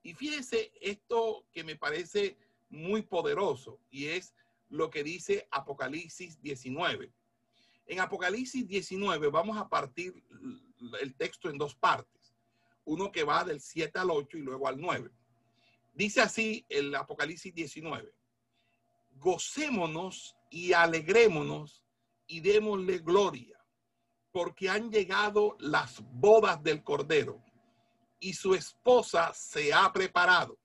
Y 0.03 0.13
fíjese 0.13 0.71
esto 0.81 1.45
que 1.53 1.63
me 1.63 1.77
parece 1.77 2.37
muy 2.69 3.01
poderoso 3.03 3.79
y 3.89 4.07
es 4.07 4.33
lo 4.69 4.89
que 4.89 5.03
dice 5.03 5.47
Apocalipsis 5.49 6.41
19. 6.41 7.11
En 7.85 7.99
Apocalipsis 7.99 8.67
19 8.67 9.29
vamos 9.29 9.57
a 9.57 9.69
partir 9.69 10.21
el 11.01 11.15
texto 11.15 11.49
en 11.49 11.57
dos 11.57 11.75
partes. 11.75 12.35
Uno 12.85 13.11
que 13.11 13.23
va 13.23 13.45
del 13.45 13.61
7 13.61 13.97
al 13.99 14.11
8 14.11 14.37
y 14.37 14.41
luego 14.41 14.67
al 14.67 14.79
9. 14.79 15.09
Dice 15.93 16.21
así 16.21 16.65
el 16.67 16.93
Apocalipsis 16.95 17.53
19. 17.53 18.13
Gocémonos 19.15 20.35
y 20.49 20.73
alegrémonos 20.73 21.83
y 22.27 22.39
démosle 22.39 22.99
gloria, 22.99 23.57
porque 24.31 24.69
han 24.69 24.91
llegado 24.91 25.55
las 25.59 26.01
bodas 26.13 26.61
del 26.63 26.83
Cordero 26.83 27.42
y 28.23 28.33
su 28.33 28.55
esposa 28.55 29.33
se 29.33 29.73
ha 29.73 29.91
preparado 29.91 30.57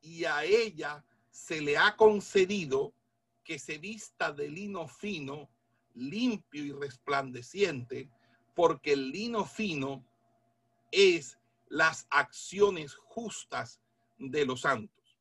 y 0.00 0.24
a 0.24 0.44
ella 0.44 1.04
se 1.30 1.60
le 1.60 1.78
ha 1.78 1.94
concedido 1.94 2.92
que 3.44 3.60
se 3.60 3.78
vista 3.78 4.32
de 4.32 4.48
lino 4.48 4.88
fino, 4.88 5.48
limpio 5.94 6.64
y 6.64 6.72
resplandeciente, 6.72 8.10
porque 8.56 8.94
el 8.94 9.12
lino 9.12 9.44
fino 9.44 10.04
es 10.90 11.38
las 11.68 12.08
acciones 12.10 12.94
justas 12.96 13.80
de 14.18 14.44
los 14.44 14.62
santos. 14.62 15.16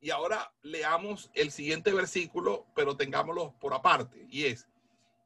Y 0.00 0.08
ahora 0.08 0.50
leamos 0.62 1.30
el 1.34 1.50
siguiente 1.50 1.92
versículo, 1.92 2.66
pero 2.74 2.96
tengámoslo 2.96 3.54
por 3.60 3.74
aparte, 3.74 4.26
y 4.30 4.44
es, 4.44 4.66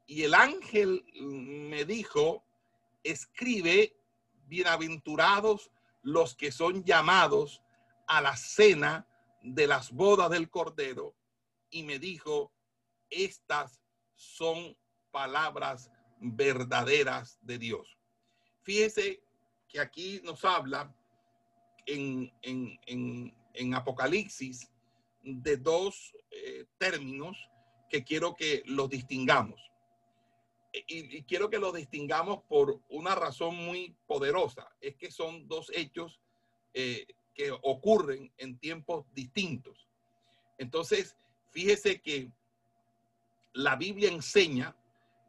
y 0.09 0.25
el 0.25 0.35
ángel 0.35 1.05
me 1.15 1.85
dijo, 1.85 2.43
escribe, 3.05 4.00
bienaventurados 4.51 5.71
los 6.03 6.35
que 6.35 6.51
son 6.51 6.85
llamados 6.85 7.63
a 8.07 8.21
la 8.21 8.37
cena 8.37 9.07
de 9.43 9.67
las 9.67 9.93
bodas 9.93 10.29
del 10.31 10.51
Cordero, 10.51 11.15
y 11.71 11.85
me 11.85 11.99
dijo, 11.99 12.53
estas 13.09 13.81
son 14.15 14.77
palabras 15.13 15.91
verdaderas 16.19 17.39
de 17.41 17.59
Dios. 17.59 17.97
Fíjese 18.63 19.23
que 19.69 19.81
aquí 19.81 20.21
nos 20.25 20.45
habla 20.45 20.93
en, 21.87 22.33
en, 22.43 23.75
Apocalipsis 23.75 24.69
de 25.23 25.57
dos 25.57 26.13
eh, 26.31 26.67
términos 26.79 27.37
que 27.89 28.03
quiero 28.03 28.35
que 28.35 28.63
los 28.67 28.89
distingamos. 28.91 29.70
Y, 30.73 31.25
quiero 31.25 31.51
que 31.51 31.59
los 31.59 31.75
distingamos 31.75 32.43
por 32.49 32.81
una 32.89 33.15
razón 33.15 33.57
muy 33.57 33.97
poderosa. 34.07 34.69
Es 34.81 34.97
que 34.97 35.11
son 35.11 35.49
dos 35.49 35.71
hechos 35.75 36.21
eh, 36.75 37.07
que 37.35 37.51
ocurren 37.51 38.33
en 38.37 38.59
tiempos 38.59 39.07
distintos. 39.13 39.89
Entonces, 40.59 41.17
fíjese 41.51 42.01
que 42.01 42.31
la 43.53 43.77
Biblia 43.77 44.11
enseña 44.11 44.77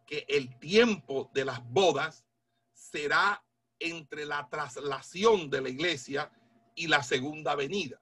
que 0.05 0.25
el 0.27 0.59
tiempo 0.59 1.31
de 1.33 1.45
las 1.45 1.63
bodas 1.69 2.25
será 2.73 3.43
entre 3.79 4.25
la 4.25 4.47
traslación 4.49 5.49
de 5.49 5.61
la 5.61 5.69
iglesia 5.69 6.31
y 6.75 6.87
la 6.87 7.01
segunda 7.01 7.55
venida. 7.55 8.01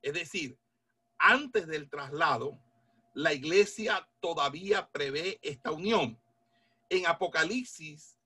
Es 0.00 0.14
decir, 0.14 0.58
antes 1.18 1.66
del 1.66 1.88
traslado, 1.88 2.58
la 3.14 3.32
iglesia 3.32 4.08
todavía 4.20 4.88
prevé 4.90 5.38
esta 5.42 5.70
unión. 5.70 6.20
En 6.92 7.06
Apocalipsis 7.06 8.18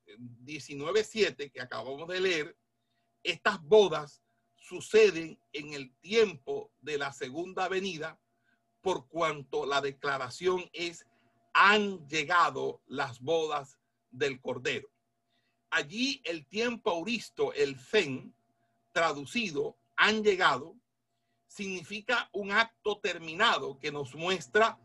19.7, 0.44 1.52
que 1.52 1.61
acabamos 1.61 2.09
de 2.09 2.18
leer, 2.18 2.59
estas 3.22 3.62
bodas 3.62 4.24
suceden 4.57 5.38
en 5.52 5.72
el 5.72 5.94
tiempo 6.00 6.72
de 6.81 6.98
la 6.98 7.12
segunda 7.12 7.68
venida, 7.68 8.18
por 8.81 9.07
cuanto 9.07 9.66
la 9.66 9.81
declaración 9.81 10.68
es 10.72 11.07
han 11.55 12.09
llegado 12.09 12.83
las 12.87 13.20
bodas 13.20 13.79
del 14.11 14.40
Cordero. 14.40 14.88
Allí 15.70 16.20
el 16.24 16.44
tiempo 16.48 16.90
auristo, 16.90 17.52
el 17.52 17.76
fen, 17.76 18.35
traducido, 18.90 19.79
han 19.94 20.24
llegado, 20.24 20.74
significa 21.46 22.29
un 22.33 22.50
acto 22.50 22.98
terminado 22.98 23.79
que 23.79 23.92
nos 23.92 24.16
muestra 24.16 24.76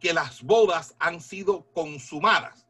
que 0.00 0.12
las 0.12 0.42
bodas 0.42 0.96
han 0.98 1.20
sido 1.20 1.72
consumadas. 1.72 2.67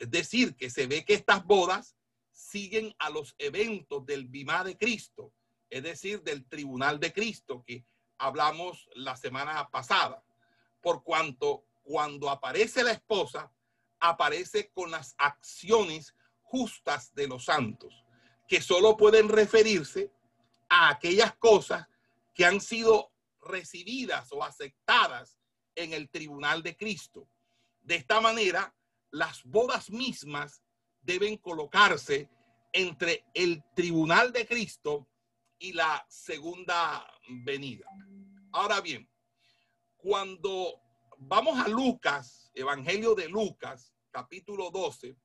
Es 0.00 0.10
decir, 0.10 0.56
que 0.56 0.70
se 0.70 0.86
ve 0.86 1.04
que 1.04 1.12
estas 1.12 1.44
bodas 1.44 1.94
siguen 2.32 2.94
a 2.98 3.10
los 3.10 3.34
eventos 3.36 4.04
del 4.06 4.26
Bimá 4.26 4.64
de 4.64 4.78
Cristo, 4.78 5.30
es 5.68 5.82
decir, 5.82 6.22
del 6.22 6.46
tribunal 6.46 6.98
de 6.98 7.12
Cristo 7.12 7.62
que 7.66 7.84
hablamos 8.16 8.88
la 8.94 9.14
semana 9.14 9.68
pasada, 9.68 10.24
por 10.80 11.02
cuanto 11.04 11.64
cuando 11.82 12.30
aparece 12.30 12.82
la 12.82 12.92
esposa, 12.92 13.52
aparece 13.98 14.70
con 14.70 14.90
las 14.90 15.14
acciones 15.18 16.14
justas 16.40 17.14
de 17.14 17.28
los 17.28 17.44
santos, 17.44 18.02
que 18.48 18.62
solo 18.62 18.96
pueden 18.96 19.28
referirse 19.28 20.10
a 20.70 20.88
aquellas 20.88 21.34
cosas 21.36 21.86
que 22.34 22.46
han 22.46 22.62
sido 22.62 23.12
recibidas 23.42 24.32
o 24.32 24.42
aceptadas 24.42 25.36
en 25.74 25.92
el 25.92 26.08
tribunal 26.08 26.62
de 26.62 26.74
Cristo. 26.74 27.28
De 27.82 27.96
esta 27.96 28.20
manera, 28.22 28.74
las 29.10 29.42
bodas 29.44 29.90
mismas 29.90 30.62
deben 31.02 31.36
colocarse 31.36 32.28
entre 32.72 33.24
el 33.34 33.62
tribunal 33.74 34.32
de 34.32 34.46
Cristo 34.46 35.08
y 35.58 35.72
la 35.72 36.04
segunda 36.08 37.06
venida. 37.44 37.86
Ahora 38.52 38.80
bien, 38.80 39.08
cuando 39.96 40.80
vamos 41.18 41.58
a 41.58 41.68
Lucas, 41.68 42.50
Evangelio 42.54 43.14
de 43.14 43.28
Lucas, 43.28 43.92
capítulo 44.10 44.70
12, 44.70 45.16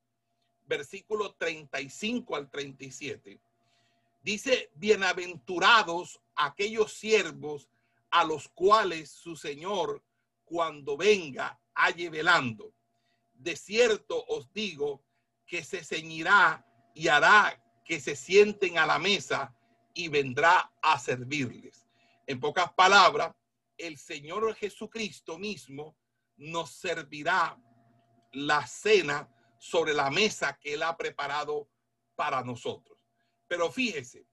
versículo 0.65 1.35
35 1.35 2.35
al 2.35 2.49
37, 2.49 3.39
dice, 4.21 4.71
bienaventurados 4.75 6.19
aquellos 6.35 6.93
siervos 6.93 7.69
a 8.09 8.23
los 8.23 8.49
cuales 8.49 9.11
su 9.11 9.35
Señor 9.35 10.03
cuando 10.43 10.97
venga 10.97 11.59
halle 11.73 12.09
velando. 12.09 12.73
De 13.35 13.55
cierto 13.55 14.23
os 14.27 14.51
digo 14.53 15.03
que 15.45 15.63
se 15.63 15.83
ceñirá 15.83 16.65
y 16.93 17.07
hará 17.07 17.61
que 17.83 17.99
se 17.99 18.15
sienten 18.15 18.77
a 18.77 18.85
la 18.85 18.97
mesa 18.97 19.53
y 19.93 20.07
vendrá 20.07 20.73
a 20.81 20.99
servirles. 20.99 21.85
En 22.27 22.39
pocas 22.39 22.73
palabras, 22.73 23.35
el 23.77 23.97
Señor 23.97 24.55
Jesucristo 24.55 25.37
mismo 25.37 25.95
nos 26.37 26.71
servirá 26.71 27.57
la 28.31 28.65
cena 28.65 29.29
sobre 29.59 29.93
la 29.93 30.09
mesa 30.09 30.57
que 30.59 30.73
Él 30.73 30.83
ha 30.83 30.97
preparado 30.97 31.69
para 32.15 32.43
nosotros. 32.43 32.97
Pero 33.47 33.71
fíjese, 33.71 34.25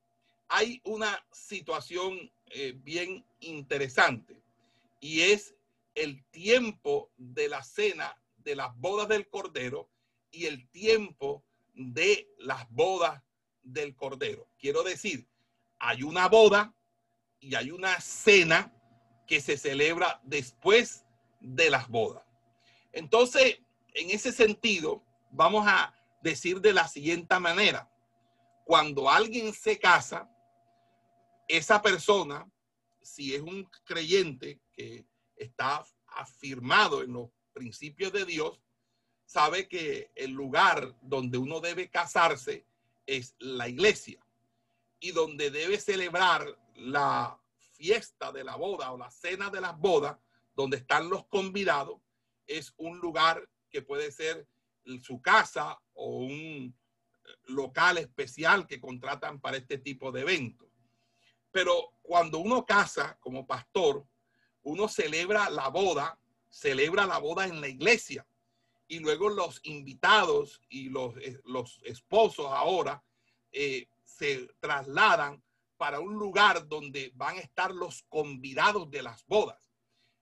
hay 0.49 0.81
una 0.85 1.25
situación 1.31 2.31
eh, 2.47 2.73
bien 2.77 3.25
interesante 3.41 4.43
y 5.01 5.21
es 5.21 5.55
el 5.95 6.25
tiempo 6.31 7.11
de 7.17 7.49
la 7.49 7.63
cena 7.63 8.22
de 8.43 8.57
las 8.57 8.77
bodas 8.77 9.09
del 9.09 9.29
Cordero 9.29 9.91
y 10.31 10.47
el 10.47 10.69
tiempo 10.71 11.45
de 11.75 12.29
las 12.39 12.69
bodas 12.71 13.23
del 13.63 13.95
Cordero. 13.95 14.49
Quiero 14.59 14.83
decir, 14.83 15.29
hay 15.79 16.03
una 16.03 16.29
boda 16.29 16.75
y 17.41 17.55
hay 17.55 17.71
una 17.71 18.01
cena 18.01 18.73
que 19.27 19.41
se 19.41 19.57
celebra 19.57 20.21
después 20.25 21.05
de 21.41 21.71
las 21.71 21.89
bodas. 21.89 22.25
Entonces, 22.93 23.61
en 23.95 24.11
ese 24.11 24.33
sentido, 24.33 25.03
vamos 25.31 25.67
a 25.67 25.95
decir 26.23 26.61
de 26.61 26.73
la 26.73 26.87
siguiente 26.89 27.39
manera. 27.39 27.91
Cuando 28.65 29.11
alguien 29.11 29.53
se 29.53 29.79
casa, 29.79 30.31
esa 31.49 31.83
persona, 31.83 32.51
si 33.03 33.35
es 33.35 33.41
un 33.41 33.69
creyente 33.85 34.61
que 34.73 35.05
está 35.37 35.85
afirmado 36.07 37.03
en 37.03 37.13
los 37.13 37.31
principios 37.53 38.13
de 38.13 38.25
Dios, 38.25 38.61
sabe 39.25 39.69
que 39.69 40.11
el 40.15 40.33
lugar 40.33 40.95
donde 41.01 41.39
uno 41.39 41.61
debe 41.61 41.91
casarse 41.91 42.67
es 43.07 43.35
la 43.39 43.69
iglesia 43.69 44.21
y 45.01 45.13
donde 45.13 45.51
debe 45.51 45.79
celebrar 45.81 46.47
la 46.77 47.39
fiesta 47.73 48.31
de 48.33 48.45
la 48.45 48.57
boda 48.57 48.93
o 48.93 48.99
la 48.99 49.11
cena 49.11 49.51
de 49.51 49.61
las 49.61 49.77
bodas, 49.79 50.17
donde 50.55 50.77
están 50.77 51.09
los 51.09 51.27
convidados, 51.27 52.01
es 52.47 52.75
un 52.77 52.99
lugar 52.99 53.49
que 53.71 53.83
puede 53.83 54.13
ser 54.13 54.47
su 55.03 55.21
casa 55.21 55.81
o 55.95 56.19
un 56.19 56.77
local 57.45 57.99
especial 57.99 58.67
que 58.67 58.81
contratan 58.81 59.41
para 59.41 59.57
este 59.57 59.79
tipo 59.79 60.13
de 60.13 60.21
eventos. 60.23 60.69
Pero 61.51 61.95
cuando 62.03 62.39
uno 62.39 62.65
casa 62.65 63.17
como 63.21 63.47
pastor, 63.47 64.07
uno 64.63 64.89
celebra 64.89 65.51
la 65.51 65.69
boda, 65.69 66.19
celebra 66.53 67.07
la 67.07 67.19
boda 67.19 67.47
en 67.47 67.61
la 67.61 67.69
iglesia 67.69 68.27
y 68.87 68.99
luego 68.99 69.31
los 69.31 69.61
invitados 69.65 70.61
y 70.69 70.91
los, 70.91 71.17
eh, 71.17 71.41
los 71.45 71.81
esposos 71.85 72.47
ahora 72.51 73.03
eh, 73.51 73.89
se 74.05 74.49
trasladan 74.61 75.43
para 75.79 75.99
un 75.99 76.15
lugar 76.15 76.69
donde 76.69 77.11
van 77.15 77.39
a 77.39 77.41
estar 77.41 77.73
los 77.73 78.03
convidados 78.05 78.91
de 78.91 79.03
las 79.03 79.25
bodas. 79.27 79.73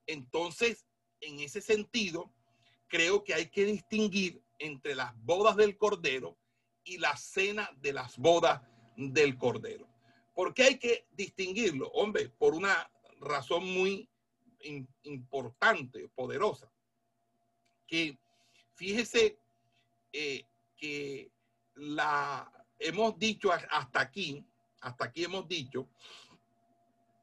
Entonces, 0.07 0.87
en 1.21 1.41
ese 1.41 1.61
sentido, 1.61 2.33
creo 2.87 3.25
que 3.25 3.35
hay 3.35 3.51
que 3.51 3.65
distinguir 3.65 4.43
entre 4.59 4.95
las 4.95 5.13
bodas 5.23 5.57
del 5.57 5.77
Cordero 5.77 6.39
y 6.85 6.99
la 6.99 7.17
cena 7.17 7.71
de 7.79 7.93
las 7.93 8.17
bodas 8.17 8.63
del 8.97 9.37
Cordero. 9.37 9.89
¿Por 10.35 10.55
qué 10.55 10.63
hay 10.65 10.79
que 10.79 11.07
distinguirlo? 11.11 11.89
Hombre, 11.89 12.29
por 12.29 12.55
una 12.55 12.91
razón 13.21 13.65
muy 13.65 14.10
importante, 14.63 16.09
poderosa, 16.09 16.71
que 17.87 18.19
Fíjese 18.81 19.37
eh, 20.11 20.47
que 20.75 21.31
la 21.75 22.51
hemos 22.79 23.19
dicho 23.19 23.53
hasta 23.53 24.01
aquí, 24.01 24.43
hasta 24.81 25.05
aquí 25.05 25.25
hemos 25.25 25.47
dicho 25.47 25.87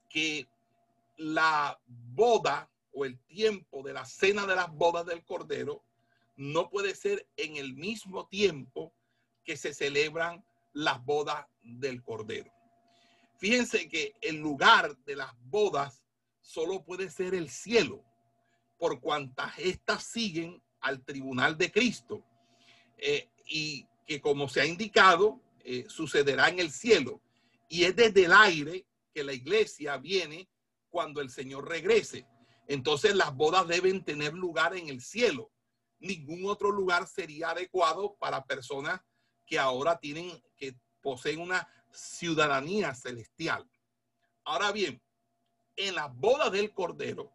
que 0.08 0.47
la 1.17 1.76
boda 1.88 2.69
o 2.93 3.06
el 3.06 3.17
tiempo 3.26 3.82
de 3.82 3.93
la 3.93 4.06
cena 4.06 4.45
de 4.45 4.56
las 4.56 4.71
bodas 4.71 5.08
del 5.08 5.26
Cordero 5.26 5.84
no 6.36 6.69
puede 6.69 6.93
ser 6.93 7.28
en 7.38 7.58
el 7.58 7.73
mismo 7.73 8.28
tiempo 8.28 8.93
que 9.43 9.58
se 9.58 9.73
celebran 9.73 10.45
las 10.73 11.04
bodas 11.04 11.47
del 11.63 12.04
Cordero. 12.04 12.54
Fíjense 13.39 13.89
que 13.89 14.13
el 14.21 14.36
lugar 14.36 14.95
de 15.06 15.15
las 15.15 15.34
bodas 15.45 16.04
solo 16.47 16.81
puede 16.81 17.10
ser 17.10 17.36
el 17.36 17.49
cielo, 17.49 18.01
por 18.77 19.01
cuantas 19.01 19.60
éstas 19.60 20.05
siguen 20.05 20.63
al 20.79 21.03
tribunal 21.03 21.57
de 21.57 21.69
Cristo 21.69 22.23
eh, 22.97 23.29
y 23.49 23.86
que 24.05 24.21
como 24.21 24.47
se 24.47 24.62
ha 24.62 24.65
indicado, 24.65 25.41
eh, 25.65 25.83
sucederá 25.89 26.47
en 26.47 26.60
el 26.60 26.71
cielo. 26.71 27.21
Y 27.67 27.83
es 27.83 27.97
desde 27.97 28.25
el 28.25 28.31
aire 28.31 28.86
que 29.13 29.25
la 29.25 29.33
iglesia 29.33 29.97
viene 29.97 30.47
cuando 30.89 31.19
el 31.19 31.29
Señor 31.29 31.67
regrese. 31.67 32.25
Entonces 32.67 33.13
las 33.13 33.36
bodas 33.36 33.67
deben 33.67 34.05
tener 34.05 34.33
lugar 34.33 34.77
en 34.77 34.88
el 34.88 35.01
cielo. 35.01 35.51
Ningún 35.99 36.45
otro 36.45 36.71
lugar 36.71 37.07
sería 37.07 37.49
adecuado 37.49 38.15
para 38.15 38.45
personas 38.45 39.01
que 39.45 39.60
ahora 39.60 39.99
tienen, 39.99 40.41
que 40.55 40.77
poseen 41.01 41.41
una 41.41 41.67
ciudadanía 41.91 42.95
celestial. 42.95 43.69
Ahora 44.45 44.71
bien, 44.71 45.01
en 45.77 45.95
las 45.95 46.13
bodas 46.15 46.51
del 46.51 46.73
Cordero, 46.73 47.31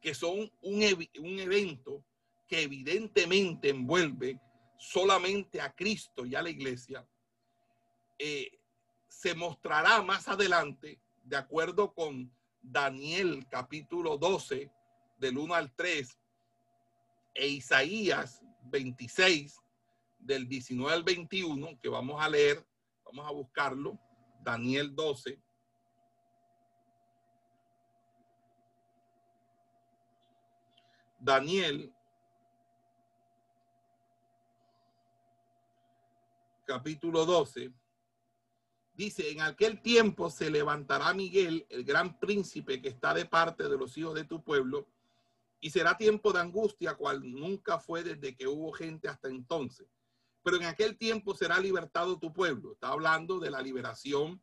que 0.00 0.14
son 0.14 0.52
un, 0.62 0.82
evento 0.82 2.04
que 2.46 2.62
evidentemente 2.62 3.70
envuelve 3.70 4.38
solamente 4.78 5.60
a 5.60 5.74
Cristo 5.74 6.24
y 6.24 6.34
a 6.34 6.42
la 6.42 6.50
iglesia, 6.50 7.06
eh, 8.18 8.58
se 9.08 9.34
mostrará 9.34 10.02
más 10.02 10.28
adelante, 10.28 11.00
de 11.24 11.36
acuerdo 11.36 11.92
con 11.92 12.32
Daniel 12.62 13.46
capítulo 13.48 14.18
12, 14.18 14.70
del 15.18 15.38
1 15.38 15.54
al 15.54 15.74
3, 15.74 16.18
e 17.34 17.48
Isaías 17.48 18.42
26, 18.64 19.58
del 20.18 20.48
19 20.48 20.92
al 20.92 21.02
21, 21.02 21.78
que 21.80 21.88
vamos 21.88 22.20
a 22.22 22.28
leer, 22.28 22.66
vamos 23.04 23.26
a 23.26 23.30
buscarlo, 23.30 23.98
Daniel 24.42 24.94
12. 24.94 25.40
Daniel 31.20 31.92
capítulo 36.66 37.26
12, 37.26 37.72
dice, 38.94 39.30
en 39.30 39.42
aquel 39.42 39.82
tiempo 39.82 40.30
se 40.30 40.50
levantará 40.50 41.12
Miguel, 41.12 41.66
el 41.68 41.84
gran 41.84 42.18
príncipe 42.18 42.80
que 42.80 42.88
está 42.88 43.12
de 43.12 43.26
parte 43.26 43.68
de 43.68 43.76
los 43.76 43.98
hijos 43.98 44.14
de 44.14 44.24
tu 44.24 44.42
pueblo, 44.42 44.88
y 45.60 45.70
será 45.70 45.98
tiempo 45.98 46.32
de 46.32 46.40
angustia 46.40 46.94
cual 46.94 47.28
nunca 47.30 47.78
fue 47.78 48.02
desde 48.02 48.34
que 48.34 48.46
hubo 48.46 48.72
gente 48.72 49.08
hasta 49.08 49.28
entonces. 49.28 49.88
Pero 50.42 50.56
en 50.56 50.64
aquel 50.64 50.96
tiempo 50.96 51.34
será 51.34 51.60
libertado 51.60 52.18
tu 52.18 52.32
pueblo. 52.32 52.72
Está 52.72 52.88
hablando 52.88 53.38
de 53.38 53.50
la 53.50 53.60
liberación 53.60 54.42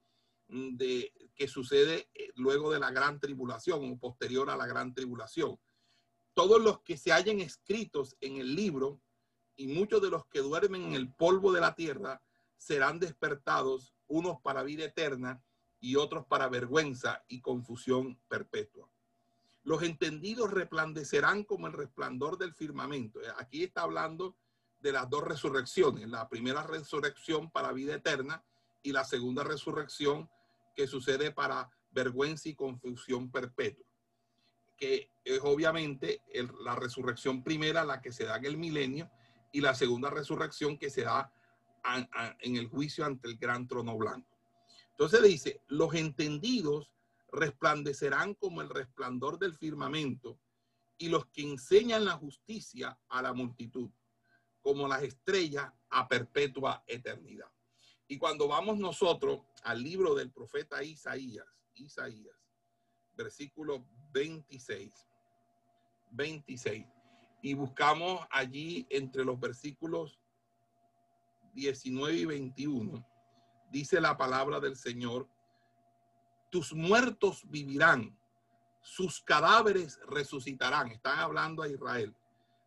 mm, 0.49 0.75
de, 0.75 1.11
que 1.33 1.47
sucede 1.47 2.09
eh, 2.13 2.31
luego 2.35 2.71
de 2.71 2.79
la 2.79 2.91
gran 2.91 3.19
tribulación 3.19 3.91
o 3.91 3.97
posterior 3.97 4.51
a 4.51 4.57
la 4.57 4.67
gran 4.67 4.93
tribulación. 4.93 5.57
Todos 6.37 6.61
los 6.61 6.81
que 6.81 6.97
se 6.97 7.11
hayan 7.11 7.39
escritos 7.39 8.15
en 8.21 8.37
el 8.37 8.55
libro 8.55 9.01
y 9.55 9.65
muchos 9.69 10.03
de 10.03 10.11
los 10.11 10.27
que 10.27 10.37
duermen 10.37 10.83
en 10.83 10.93
el 10.93 11.11
polvo 11.11 11.51
de 11.51 11.61
la 11.61 11.73
tierra 11.73 12.21
serán 12.57 12.99
despertados, 12.99 13.95
unos 14.05 14.39
para 14.43 14.61
vida 14.61 14.85
eterna 14.85 15.41
y 15.79 15.95
otros 15.95 16.27
para 16.27 16.47
vergüenza 16.47 17.23
y 17.27 17.41
confusión 17.41 18.19
perpetua. 18.27 18.87
Los 19.63 19.81
entendidos 19.81 20.51
resplandecerán 20.51 21.43
como 21.43 21.65
el 21.65 21.73
resplandor 21.73 22.37
del 22.37 22.53
firmamento. 22.53 23.19
Aquí 23.39 23.63
está 23.63 23.81
hablando 23.81 24.37
de 24.77 24.91
las 24.91 25.09
dos 25.09 25.23
resurrecciones, 25.23 26.07
la 26.07 26.29
primera 26.29 26.61
resurrección 26.61 27.49
para 27.49 27.73
vida 27.73 27.95
eterna 27.95 28.43
y 28.83 28.91
la 28.91 29.05
segunda 29.05 29.43
resurrección 29.43 30.29
que 30.75 30.85
sucede 30.85 31.31
para 31.31 31.71
vergüenza 31.89 32.47
y 32.47 32.53
confusión 32.53 33.31
perpetua, 33.31 33.86
que 34.77 35.09
es 35.25 35.39
obviamente 35.41 36.21
la 36.61 36.75
resurrección 36.75 37.43
primera, 37.43 37.83
la 37.83 38.01
que 38.01 38.11
se 38.11 38.25
da 38.25 38.37
en 38.37 38.45
el 38.45 38.57
milenio, 38.57 39.09
y 39.51 39.61
la 39.61 39.73
segunda 39.75 40.09
resurrección 40.09 40.77
que 40.77 40.89
se 40.89 41.03
da 41.03 41.33
en 42.41 42.55
el 42.55 42.67
juicio 42.67 43.05
ante 43.05 43.27
el 43.27 43.37
gran 43.37 43.67
trono 43.67 43.97
blanco. 43.97 44.37
Entonces 44.91 45.23
dice, 45.23 45.61
los 45.67 45.93
entendidos 45.93 46.91
resplandecerán 47.31 48.33
como 48.35 48.61
el 48.61 48.69
resplandor 48.69 49.39
del 49.39 49.53
firmamento 49.55 50.39
y 50.97 51.09
los 51.09 51.27
que 51.27 51.43
enseñan 51.43 52.05
la 52.05 52.13
justicia 52.13 52.97
a 53.09 53.21
la 53.21 53.33
multitud, 53.33 53.89
como 54.61 54.87
las 54.87 55.03
estrellas 55.03 55.71
a 55.89 56.07
perpetua 56.07 56.83
eternidad. 56.87 57.49
Y 58.07 58.17
cuando 58.17 58.47
vamos 58.47 58.77
nosotros 58.77 59.41
al 59.63 59.83
libro 59.83 60.15
del 60.15 60.31
profeta 60.31 60.83
Isaías, 60.83 61.45
Isaías, 61.75 62.35
versículo 63.17 63.85
26, 64.13 64.93
26, 66.11 66.85
y 67.41 67.53
buscamos 67.53 68.25
allí 68.31 68.87
entre 68.89 69.25
los 69.25 69.39
versículos 69.39 70.19
19 71.53 72.15
y 72.15 72.25
21, 72.25 73.05
dice 73.71 73.99
la 73.99 74.15
palabra 74.15 74.59
del 74.59 74.75
Señor, 74.75 75.27
tus 76.49 76.73
muertos 76.73 77.43
vivirán, 77.49 78.17
sus 78.81 79.21
cadáveres 79.21 79.99
resucitarán. 80.07 80.87
Están 80.87 81.19
hablando 81.19 81.61
a 81.61 81.67
Israel. 81.67 82.15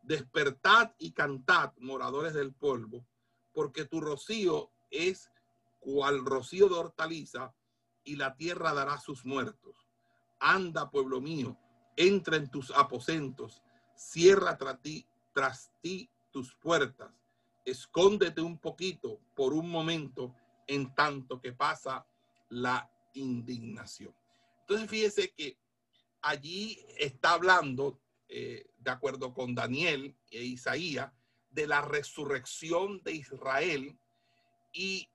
Despertad 0.03 0.93
y 0.99 1.13
cantad, 1.13 1.73
moradores 1.79 2.35
del 2.35 2.53
polvo, 2.53 3.07
porque 3.55 3.87
tu 3.87 4.01
rocío 4.01 4.71
es 4.91 5.31
cual 5.79 6.25
rocío 6.25 6.69
de 6.69 6.75
hortaliza, 6.75 7.55
y 8.05 8.17
la 8.17 8.37
tierra 8.37 8.75
dará 8.75 8.99
sus 8.99 9.25
muertos. 9.25 9.90
Anda, 10.41 10.91
pueblo 10.91 11.21
mío, 11.21 11.57
entra 11.97 12.37
en 12.37 12.51
tus 12.51 12.71
aposentos, 12.71 13.63
cierra 13.95 14.57
tras 14.57 14.81
ti, 14.81 15.07
tras 15.33 15.71
ti 15.81 16.11
tus 16.31 16.55
puertas, 16.57 17.13
escóndete 17.65 18.41
un 18.41 18.59
poquito 18.59 19.21
por 19.35 19.53
un 19.53 19.69
momento 19.71 20.35
en 20.67 20.95
tanto 20.95 21.41
que 21.41 21.53
pasa 21.53 22.07
la 22.49 22.91
indignación. 23.15 24.15
Entonces 24.61 24.89
fíjese 24.89 25.33
que 25.33 25.59
allí 26.23 26.85
está 26.97 27.33
hablando, 27.33 28.01
eh, 28.29 28.71
de 28.79 28.91
acuerdo 28.91 29.35
con 29.35 29.55
Daniel 29.55 30.17
e 30.31 30.43
Isaías, 30.45 31.13
de 31.51 31.67
la 31.67 31.83
resurrección 31.83 33.03
de 33.03 33.13
Israel 33.13 33.99
y, 34.73 35.09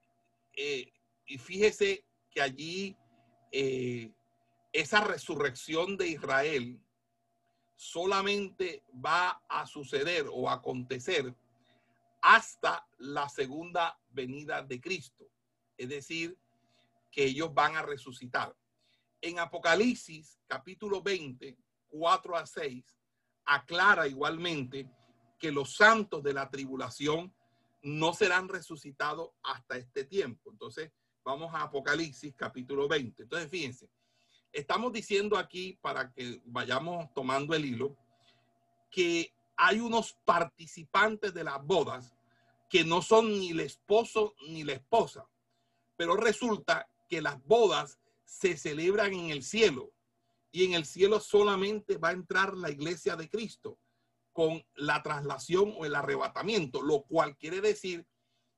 eh, 0.53 0.91
y 1.25 1.37
fíjese 1.37 2.05
que 2.29 2.41
allí 2.41 2.97
eh, 3.51 4.11
esa 4.75 4.99
resurrección 4.99 5.95
de 5.95 6.09
Israel 6.09 6.81
solamente 7.77 8.83
va 8.93 9.41
a 9.47 9.65
suceder 9.65 10.27
o 10.29 10.49
a 10.49 10.55
acontecer 10.55 11.33
hasta 12.21 12.85
la 12.97 13.29
segunda 13.29 13.97
venida 14.09 14.61
de 14.63 14.81
Cristo. 14.81 15.29
Es 15.77 15.87
decir, 15.87 16.37
que 17.09 17.23
ellos 17.23 17.53
van 17.53 17.77
a 17.77 17.83
resucitar. 17.83 18.53
En 19.21 19.39
Apocalipsis 19.39 20.41
capítulo 20.45 21.01
20, 21.01 21.57
4 21.87 22.35
a 22.35 22.45
6, 22.45 22.97
aclara 23.45 24.09
igualmente 24.09 24.89
que 25.39 25.53
los 25.53 25.73
santos 25.77 26.21
de 26.21 26.33
la 26.33 26.49
tribulación 26.49 27.33
no 27.81 28.13
serán 28.13 28.49
resucitados 28.49 29.29
hasta 29.41 29.77
este 29.77 30.03
tiempo. 30.03 30.51
Entonces, 30.51 30.91
vamos 31.23 31.53
a 31.53 31.61
Apocalipsis 31.61 32.35
capítulo 32.35 32.89
20. 32.89 33.23
Entonces, 33.23 33.49
fíjense, 33.49 33.89
Estamos 34.55 34.93
diciendo 34.93 35.37
aquí, 35.37 35.77
para 35.81 36.13
que 36.13 36.41
vayamos 36.45 37.13
tomando 37.13 37.53
el 37.53 37.65
hilo, 37.65 37.97
que 38.89 39.33
hay 39.57 39.81
unos 39.81 40.17
participantes 40.23 41.33
de 41.33 41.43
las 41.43 41.61
bodas 41.61 42.15
que 42.69 42.85
no 42.85 43.01
son 43.01 43.37
ni 43.37 43.51
el 43.51 43.59
esposo 43.59 44.33
ni 44.47 44.63
la 44.63 44.71
esposa, 44.71 45.27
pero 45.97 46.15
resulta 46.15 46.89
que 47.09 47.21
las 47.21 47.43
bodas 47.43 47.99
se 48.23 48.55
celebran 48.55 49.13
en 49.13 49.29
el 49.29 49.43
cielo 49.43 49.91
y 50.53 50.63
en 50.63 50.73
el 50.73 50.85
cielo 50.85 51.19
solamente 51.19 51.97
va 51.97 52.09
a 52.09 52.13
entrar 52.13 52.55
la 52.55 52.71
iglesia 52.71 53.17
de 53.17 53.29
Cristo 53.29 53.77
con 54.31 54.65
la 54.75 55.03
traslación 55.03 55.73
o 55.77 55.83
el 55.83 55.95
arrebatamiento, 55.95 56.81
lo 56.81 57.01
cual 57.01 57.35
quiere 57.35 57.59
decir 57.59 58.07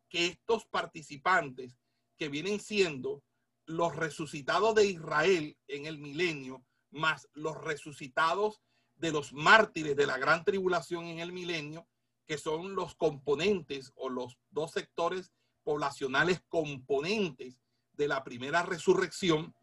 que 0.10 0.28
estos 0.28 0.68
participantes 0.68 1.76
que 2.18 2.30
vienen 2.30 2.60
siendo 2.60 3.24
los 3.68 3.96
resucitados 3.96 4.74
de 4.76 4.86
Israel 4.86 5.56
en 5.68 5.86
el 5.86 6.00
milenio, 6.00 6.66
más 6.90 7.28
los 7.34 7.56
resucitados 7.62 8.62
de 8.96 9.12
los 9.12 9.34
mártires 9.34 9.96
de 9.96 10.08
la 10.08 10.18
gran 10.18 10.44
tribulación 10.44 11.06
en 11.06 11.20
el 11.20 11.32
milenio, 11.32 11.86
que 12.26 12.38
son 12.38 12.76
los 12.76 12.96
componentes 12.96 13.92
o 13.96 14.10
los 14.10 14.38
dos 14.50 14.72
sectores 14.72 15.32
poblacionales 15.64 16.42
componentes 16.48 17.62
de 17.94 18.08
la 18.08 18.24
primera 18.24 18.64
resurrección, 18.64 19.54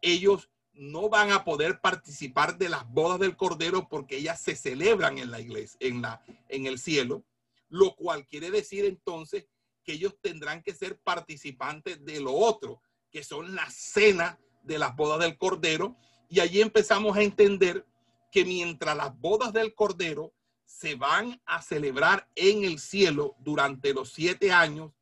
ellos 0.00 0.48
no 0.72 1.08
van 1.08 1.32
a 1.32 1.44
poder 1.44 1.80
participar 1.80 2.56
de 2.56 2.68
las 2.68 2.88
bodas 2.88 3.18
del 3.20 3.36
Cordero 3.36 3.88
porque 3.88 4.18
ellas 4.18 4.40
se 4.40 4.56
celebran 4.56 5.18
en 5.18 5.30
la 5.30 5.40
iglesia, 5.40 5.76
en, 5.80 6.00
la, 6.00 6.24
en 6.48 6.66
el 6.66 6.78
cielo, 6.78 7.24
lo 7.68 7.94
cual 7.96 8.26
quiere 8.26 8.50
decir 8.50 8.84
entonces 8.84 9.46
que 9.84 9.92
ellos 9.94 10.16
tendrán 10.20 10.62
que 10.62 10.74
ser 10.74 10.98
participantes 11.00 12.04
de 12.04 12.20
lo 12.20 12.32
otro, 12.34 12.80
que 13.12 13.22
son 13.22 13.54
la 13.54 13.68
cena 13.70 14.38
de 14.62 14.78
las 14.78 14.96
bodas 14.96 15.20
del 15.20 15.36
Cordero. 15.36 15.96
Y 16.28 16.40
allí 16.40 16.60
empezamos 16.60 17.16
a 17.16 17.22
entender 17.22 17.86
que 18.30 18.44
mientras 18.44 18.96
las 18.96 19.16
bodas 19.18 19.52
del 19.52 19.74
Cordero 19.74 20.32
se 20.64 20.94
van 20.94 21.40
a 21.44 21.60
celebrar 21.60 22.28
en 22.34 22.64
el 22.64 22.78
cielo 22.78 23.36
durante 23.40 23.92
los 23.92 24.12
siete 24.12 24.50
años 24.50 24.92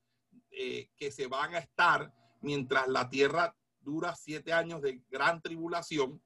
eh, 0.51 0.91
que 0.97 1.13
se 1.13 1.29
van 1.29 1.55
a 1.55 1.59
estar 1.59 2.13
mientras 2.43 2.89
la 2.89 3.09
tierra 3.09 3.57
dura 3.81 4.15
siete 4.17 4.53
años 4.53 4.83
de 4.83 5.01
gran 5.09 5.41
tribulación, 5.41 6.21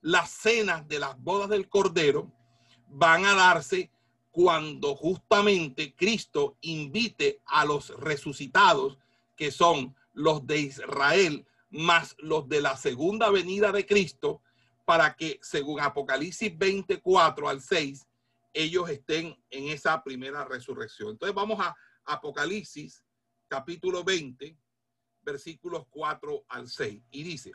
las 0.00 0.30
cenas 0.30 0.88
de 0.88 0.98
las 0.98 1.20
bodas 1.20 1.50
del 1.50 1.68
Cordero 1.68 2.32
van 2.88 3.26
a 3.26 3.34
darse 3.34 3.90
cuando 4.30 4.96
justamente 4.96 5.94
Cristo 5.94 6.56
invite 6.62 7.42
a 7.44 7.64
los 7.64 7.90
resucitados, 7.90 8.98
que 9.36 9.50
son 9.50 9.94
los 10.20 10.46
de 10.46 10.58
Israel, 10.58 11.46
más 11.70 12.14
los 12.18 12.48
de 12.48 12.60
la 12.60 12.76
segunda 12.76 13.30
venida 13.30 13.72
de 13.72 13.86
Cristo, 13.86 14.42
para 14.84 15.14
que, 15.14 15.38
según 15.42 15.80
Apocalipsis 15.80 16.56
24 16.56 17.48
al 17.48 17.62
6, 17.62 18.06
ellos 18.52 18.90
estén 18.90 19.36
en 19.50 19.68
esa 19.68 20.02
primera 20.02 20.44
resurrección. 20.44 21.10
Entonces 21.10 21.34
vamos 21.34 21.58
a 21.60 21.74
Apocalipsis 22.04 23.02
capítulo 23.48 24.04
20, 24.04 24.56
versículos 25.22 25.86
4 25.90 26.44
al 26.48 26.68
6. 26.68 27.02
Y 27.12 27.22
dice, 27.22 27.52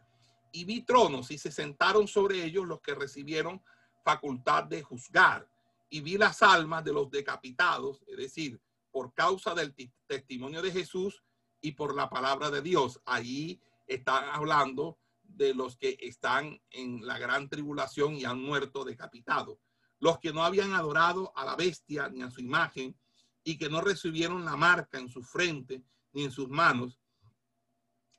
y 0.52 0.64
vi 0.64 0.82
tronos 0.82 1.30
y 1.32 1.38
se 1.38 1.52
sentaron 1.52 2.08
sobre 2.08 2.44
ellos 2.44 2.66
los 2.66 2.82
que 2.82 2.96
recibieron 2.96 3.62
facultad 4.04 4.64
de 4.64 4.82
juzgar 4.82 5.48
y 5.90 6.02
vi 6.02 6.18
las 6.18 6.42
almas 6.42 6.84
de 6.84 6.94
los 6.94 7.12
decapitados, 7.12 8.02
es 8.08 8.18
decir, 8.18 8.60
por 8.92 9.14
causa 9.14 9.54
del 9.54 9.76
testimonio 10.08 10.62
de 10.62 10.72
Jesús 10.72 11.25
y 11.66 11.72
por 11.72 11.96
la 11.96 12.12
palabra 12.12 12.52
de 12.52 12.62
Dios. 12.62 13.02
Ahí 13.06 13.60
están 13.88 14.24
hablando 14.26 15.00
de 15.24 15.56
los 15.56 15.78
que 15.78 15.98
están 16.00 16.62
en 16.70 17.06
la 17.08 17.18
gran 17.18 17.50
tribulación 17.50 18.14
y 18.14 18.24
han 18.24 18.40
muerto 18.40 18.86
decapitados. 18.86 19.58
Los 20.00 20.20
que 20.20 20.32
no 20.32 20.44
habían 20.44 20.74
adorado 20.74 21.34
a 21.36 21.44
la 21.44 21.56
bestia 21.56 22.08
ni 22.10 22.22
a 22.22 22.30
su 22.30 22.42
imagen 22.42 22.96
y 23.44 23.58
que 23.58 23.68
no 23.68 23.82
recibieron 23.82 24.46
la 24.46 24.56
marca 24.56 25.00
en 25.00 25.10
su 25.10 25.24
frente 25.24 25.82
ni 26.14 26.26
en 26.26 26.32
sus 26.32 26.50
manos 26.50 27.00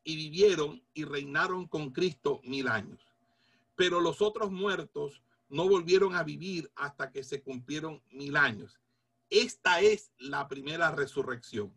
y 0.03 0.17
vivieron 0.17 0.83
y 0.93 1.05
reinaron 1.05 1.69
con 1.69 1.93
Cristo 1.93 2.41
mil 2.43 2.67
años. 2.67 3.01
Pero 3.77 4.01
los 4.01 4.23
otros 4.23 4.51
muertos 4.51 5.23
no 5.49 5.69
volvieron 5.69 6.17
a 6.17 6.25
vivir 6.25 6.69
hasta 6.75 7.13
que 7.13 7.23
se 7.23 7.43
cumplieron 7.43 8.03
mil 8.11 8.37
años. 8.37 8.81
Esta 9.31 9.81
es 9.81 10.11
la 10.19 10.49
primera 10.49 10.91
resurrección. 10.91 11.73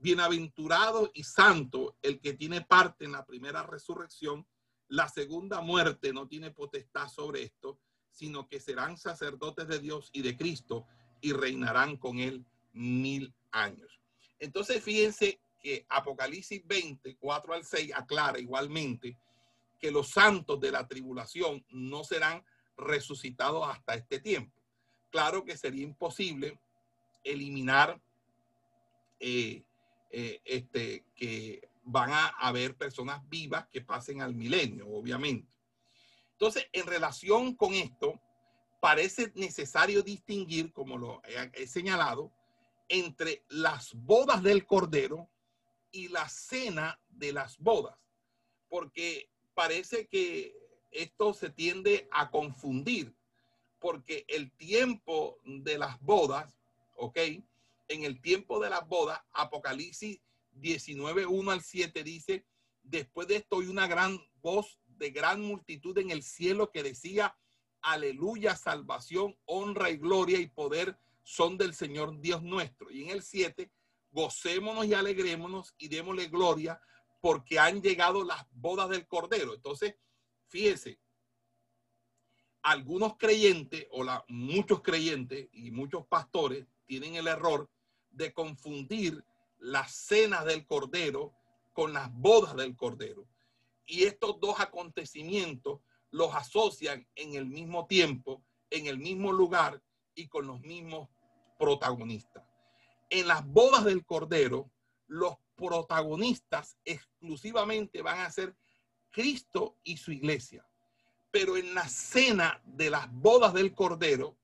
Bienaventurado 0.00 1.10
y 1.14 1.24
santo 1.24 1.96
el 2.02 2.20
que 2.20 2.32
tiene 2.32 2.62
parte 2.62 3.04
en 3.04 3.12
la 3.12 3.26
primera 3.26 3.62
resurrección. 3.62 4.46
La 4.88 5.08
segunda 5.08 5.60
muerte 5.60 6.12
no 6.12 6.26
tiene 6.26 6.50
potestad 6.50 7.08
sobre 7.08 7.42
esto, 7.42 7.78
sino 8.10 8.48
que 8.48 8.60
serán 8.60 8.96
sacerdotes 8.96 9.68
de 9.68 9.78
Dios 9.78 10.10
y 10.12 10.22
de 10.22 10.36
Cristo 10.36 10.86
y 11.20 11.32
reinarán 11.32 11.96
con 11.96 12.18
él 12.18 12.44
mil 12.72 13.34
años. 13.50 14.00
Entonces, 14.38 14.82
fíjense 14.82 15.40
que 15.62 15.84
Apocalipsis 15.88 16.66
20, 16.66 17.16
4 17.16 17.54
al 17.54 17.64
6 17.64 17.92
aclara 17.94 18.38
igualmente 18.38 19.18
que 19.78 19.90
los 19.90 20.08
santos 20.08 20.60
de 20.60 20.70
la 20.70 20.86
tribulación 20.88 21.64
no 21.70 22.04
serán 22.04 22.44
resucitado 22.76 23.64
hasta 23.64 23.94
este 23.94 24.18
tiempo. 24.18 24.56
Claro 25.10 25.44
que 25.44 25.56
sería 25.56 25.82
imposible 25.82 26.58
eliminar 27.24 28.00
eh, 29.18 29.62
eh, 30.10 30.40
este, 30.44 31.04
que 31.14 31.68
van 31.82 32.10
a 32.10 32.28
haber 32.28 32.76
personas 32.76 33.26
vivas 33.28 33.66
que 33.68 33.80
pasen 33.80 34.20
al 34.20 34.34
milenio, 34.34 34.88
obviamente. 34.88 35.56
Entonces, 36.32 36.66
en 36.72 36.86
relación 36.86 37.54
con 37.54 37.74
esto, 37.74 38.20
parece 38.80 39.32
necesario 39.34 40.02
distinguir, 40.02 40.72
como 40.72 40.98
lo 40.98 41.22
he, 41.24 41.62
he 41.62 41.66
señalado, 41.66 42.32
entre 42.88 43.44
las 43.48 43.94
bodas 43.94 44.42
del 44.42 44.66
Cordero 44.66 45.30
y 45.92 46.08
la 46.08 46.28
cena 46.28 47.00
de 47.08 47.32
las 47.32 47.58
bodas, 47.58 47.96
porque 48.68 49.30
parece 49.54 50.08
que 50.08 50.54
esto 50.90 51.34
se 51.34 51.50
tiende 51.50 52.08
a 52.10 52.30
confundir 52.30 53.14
porque 53.80 54.24
el 54.28 54.52
tiempo 54.52 55.38
de 55.44 55.78
las 55.78 56.00
bodas, 56.00 56.54
¿ok? 56.96 57.18
En 57.90 58.04
el 58.04 58.20
tiempo 58.20 58.60
de 58.60 58.70
las 58.70 58.86
bodas, 58.86 59.20
Apocalipsis 59.32 60.20
19, 60.52 61.26
1 61.26 61.50
al 61.50 61.62
7 61.62 62.02
dice, 62.02 62.46
después 62.82 63.28
de 63.28 63.36
esto 63.36 63.60
hay 63.60 63.66
una 63.66 63.86
gran 63.86 64.18
voz 64.36 64.78
de 64.86 65.10
gran 65.10 65.42
multitud 65.42 65.96
en 65.98 66.10
el 66.10 66.22
cielo 66.22 66.70
que 66.70 66.82
decía, 66.82 67.36
aleluya, 67.82 68.56
salvación, 68.56 69.36
honra 69.44 69.90
y 69.90 69.96
gloria 69.96 70.38
y 70.38 70.46
poder 70.46 70.98
son 71.22 71.58
del 71.58 71.74
Señor 71.74 72.20
Dios 72.20 72.42
nuestro. 72.42 72.90
Y 72.90 73.02
en 73.02 73.10
el 73.10 73.22
7, 73.22 73.70
gocémonos 74.10 74.86
y 74.86 74.94
alegrémonos 74.94 75.74
y 75.78 75.88
démosle 75.88 76.28
gloria 76.28 76.80
porque 77.20 77.58
han 77.58 77.82
llegado 77.82 78.24
las 78.24 78.46
bodas 78.52 78.88
del 78.88 79.06
Cordero. 79.06 79.54
Entonces, 79.54 79.94
Fíjese, 80.50 80.98
algunos 82.62 83.16
creyentes 83.16 83.86
o 83.92 84.02
la, 84.02 84.24
muchos 84.28 84.82
creyentes 84.82 85.48
y 85.52 85.70
muchos 85.70 86.04
pastores 86.08 86.66
tienen 86.86 87.14
el 87.14 87.28
error 87.28 87.70
de 88.10 88.32
confundir 88.32 89.24
las 89.58 89.92
cenas 89.92 90.44
del 90.44 90.66
Cordero 90.66 91.34
con 91.72 91.92
las 91.92 92.12
bodas 92.12 92.56
del 92.56 92.76
Cordero. 92.76 93.26
Y 93.86 94.04
estos 94.04 94.40
dos 94.40 94.60
acontecimientos 94.60 95.80
los 96.10 96.34
asocian 96.34 97.06
en 97.14 97.34
el 97.34 97.46
mismo 97.46 97.86
tiempo, 97.86 98.42
en 98.70 98.86
el 98.86 98.98
mismo 98.98 99.32
lugar 99.32 99.82
y 100.14 100.28
con 100.28 100.46
los 100.46 100.60
mismos 100.60 101.08
protagonistas. 101.58 102.44
En 103.10 103.28
las 103.28 103.46
bodas 103.46 103.84
del 103.84 104.04
Cordero, 104.04 104.70
los 105.06 105.36
protagonistas 105.56 106.76
exclusivamente 106.84 108.02
van 108.02 108.20
a 108.20 108.30
ser 108.30 108.56
Cristo 109.10 109.76
y 109.82 109.96
su 109.96 110.12
iglesia. 110.12 110.66
Pero 111.30 111.56
en 111.56 111.74
la 111.74 111.88
cena 111.88 112.60
de 112.64 112.90
las 112.90 113.12
bodas 113.12 113.52
del 113.52 113.74
Cordero, 113.74 114.36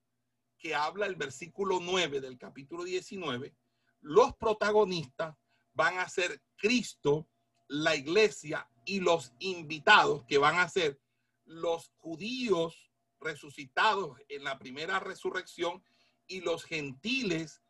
que 0.59 0.75
habla 0.75 1.07
el 1.07 1.17
versículo 1.17 1.81
9 1.81 2.21
del 2.21 2.39
capítulo 2.39 2.85
19, 2.85 3.55
los 4.01 4.35
protagonistas 4.37 5.37
van 5.73 5.99
a 5.99 6.09
ser 6.09 6.43
Cristo, 6.57 7.29
la 7.69 7.95
iglesia 7.97 8.69
y 8.85 9.01
los 9.01 9.33
invitados 9.41 10.25
que 10.25 10.39
van 10.39 10.59
a 10.59 10.69
ser 10.69 11.01
los 11.45 11.93
judíos 11.97 12.91
resucitados 13.21 14.19
en 14.29 14.45
la 14.45 14.59
primera 14.59 15.01
resurrección 15.01 15.83
y 16.27 16.41
los 16.41 16.65
gentiles 16.65 17.63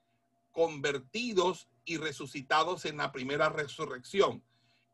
convertidos 0.50 1.68
y 1.84 1.98
resucitados 1.98 2.84
en 2.84 2.96
la 2.96 3.12
primera 3.12 3.48
resurrección. 3.48 4.44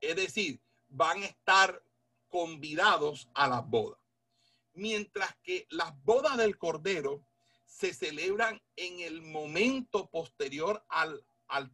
Es 0.01 0.17
decir, 0.17 0.61
van 0.89 1.23
a 1.23 1.27
estar 1.27 1.83
convidados 2.29 3.29
a 3.35 3.49
las 3.49 3.69
bodas. 3.69 4.01
Mientras 4.75 5.35
que 5.43 5.67
las 5.71 5.93
bodas 6.03 6.37
del 6.37 6.59
Cordero 6.59 7.25
se 7.73 7.95
celebran 7.95 8.61
en 8.77 9.01
el 9.01 9.23
momento 9.23 10.09
posterior 10.11 10.85
al, 10.89 11.25
al, 11.49 11.73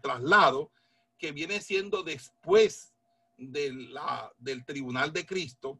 traslado, 0.00 0.72
que 1.18 1.32
viene 1.32 1.60
siendo 1.60 2.02
después 2.02 2.94
de 3.36 3.72
la, 3.72 4.32
del 4.38 4.64
tribunal 4.64 5.12
de 5.12 5.26
Cristo, 5.26 5.78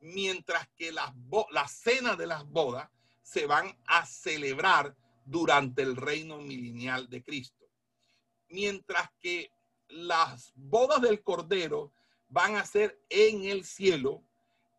mientras 0.00 0.68
que 0.76 0.92
las, 0.92 1.12
las 1.50 1.72
cenas 1.72 2.18
de 2.18 2.26
las 2.26 2.46
bodas 2.48 2.90
se 3.22 3.46
van 3.46 3.76
a 3.86 4.04
celebrar 4.04 4.94
durante 5.24 5.82
el 5.82 5.96
reino 5.96 6.38
milenial 6.38 7.08
de 7.08 7.24
Cristo. 7.24 7.64
Mientras 8.50 9.10
que 9.20 9.50
las 9.88 10.52
bodas 10.54 11.00
del 11.00 11.22
Cordero 11.22 11.92
van 12.28 12.56
a 12.56 12.66
ser 12.66 13.00
en 13.08 13.44
el 13.44 13.64
cielo, 13.64 14.22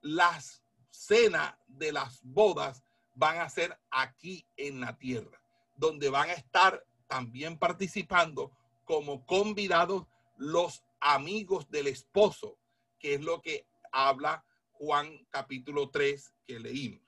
las 0.01 0.63
cenas 0.91 1.55
de 1.67 1.91
las 1.91 2.21
bodas 2.23 2.83
van 3.17 3.39
a 3.39 3.49
ser 3.49 3.77
aquí 3.89 4.45
en 4.57 4.79
la 4.79 4.95
tierra, 4.95 5.41
donde 5.75 6.09
van 6.09 6.29
a 6.29 6.33
estar 6.33 6.85
también 7.07 7.57
participando 7.57 8.51
como 8.85 9.25
convidados 9.25 10.05
los 10.37 10.83
amigos 10.99 11.67
del 11.71 11.87
esposo, 11.87 12.59
que 12.99 13.15
es 13.15 13.21
lo 13.21 13.41
que 13.41 13.65
habla 13.91 14.45
Juan 14.73 15.25
capítulo 15.31 15.89
3 15.89 16.31
que 16.45 16.59
leímos. 16.59 17.01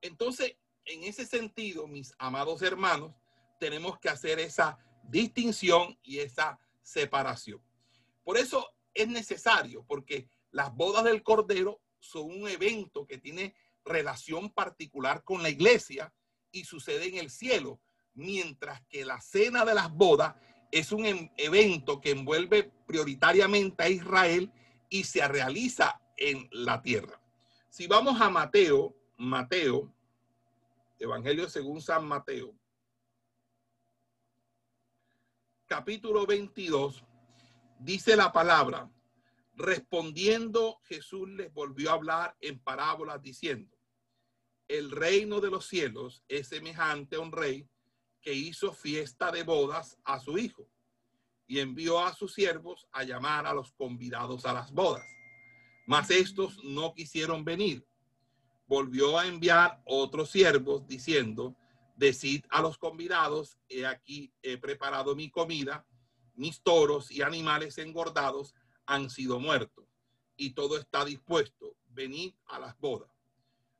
Entonces, 0.00 0.56
en 0.84 1.04
ese 1.04 1.24
sentido, 1.24 1.86
mis 1.86 2.12
amados 2.18 2.60
hermanos, 2.62 3.14
tenemos 3.60 4.00
que 4.00 4.08
hacer 4.08 4.40
esa 4.40 4.76
distinción 5.04 5.96
y 6.02 6.18
esa 6.18 6.58
separación. 6.82 7.62
Por 8.24 8.36
eso 8.36 8.68
es 8.92 9.06
necesario, 9.06 9.84
porque 9.86 10.28
las 10.50 10.74
bodas 10.74 11.04
del 11.04 11.22
Cordero 11.22 11.80
son 12.00 12.24
un 12.24 12.48
evento 12.48 13.06
que 13.06 13.18
tiene 13.18 13.54
relación 13.86 14.50
particular 14.50 15.22
con 15.24 15.42
la 15.42 15.48
iglesia 15.48 16.12
y 16.50 16.64
sucede 16.64 17.06
en 17.06 17.16
el 17.16 17.30
cielo, 17.30 17.80
mientras 18.14 18.82
que 18.88 19.04
la 19.04 19.20
cena 19.20 19.64
de 19.64 19.74
las 19.74 19.90
bodas 19.90 20.34
es 20.72 20.92
un 20.92 21.06
em, 21.06 21.30
evento 21.36 22.00
que 22.00 22.10
envuelve 22.10 22.64
prioritariamente 22.86 23.82
a 23.82 23.88
Israel 23.88 24.52
y 24.90 25.04
se 25.04 25.26
realiza 25.26 26.00
en 26.16 26.48
la 26.50 26.82
tierra. 26.82 27.20
Si 27.70 27.86
vamos 27.86 28.20
a 28.20 28.28
Mateo, 28.28 28.96
Mateo, 29.16 29.92
Evangelio 30.98 31.48
según 31.48 31.80
San 31.80 32.06
Mateo, 32.06 32.54
capítulo 35.66 36.26
22, 36.26 37.04
dice 37.78 38.16
la 38.16 38.32
palabra, 38.32 38.90
respondiendo 39.54 40.78
Jesús 40.84 41.28
les 41.30 41.52
volvió 41.52 41.90
a 41.90 41.94
hablar 41.94 42.36
en 42.40 42.58
parábolas 42.58 43.20
diciendo, 43.22 43.75
el 44.68 44.90
reino 44.90 45.40
de 45.40 45.50
los 45.50 45.66
cielos 45.66 46.22
es 46.28 46.48
semejante 46.48 47.16
a 47.16 47.20
un 47.20 47.32
rey 47.32 47.68
que 48.20 48.32
hizo 48.32 48.72
fiesta 48.72 49.30
de 49.30 49.42
bodas 49.42 49.98
a 50.04 50.18
su 50.18 50.38
hijo 50.38 50.68
y 51.46 51.60
envió 51.60 52.04
a 52.04 52.14
sus 52.14 52.34
siervos 52.34 52.88
a 52.90 53.04
llamar 53.04 53.46
a 53.46 53.54
los 53.54 53.72
convidados 53.72 54.44
a 54.46 54.52
las 54.52 54.72
bodas. 54.72 55.06
Mas 55.86 56.10
estos 56.10 56.62
no 56.64 56.92
quisieron 56.92 57.44
venir. 57.44 57.86
Volvió 58.66 59.16
a 59.16 59.28
enviar 59.28 59.80
otros 59.84 60.30
siervos 60.30 60.86
diciendo, 60.88 61.54
decid 61.94 62.44
a 62.50 62.60
los 62.60 62.78
convidados, 62.78 63.58
he 63.68 63.86
aquí 63.86 64.32
he 64.42 64.58
preparado 64.58 65.14
mi 65.14 65.30
comida, 65.30 65.86
mis 66.34 66.60
toros 66.60 67.12
y 67.12 67.22
animales 67.22 67.78
engordados 67.78 68.54
han 68.86 69.08
sido 69.08 69.38
muertos 69.38 69.86
y 70.36 70.50
todo 70.50 70.76
está 70.76 71.04
dispuesto, 71.04 71.76
venid 71.86 72.34
a 72.46 72.58
las 72.58 72.76
bodas. 72.78 73.15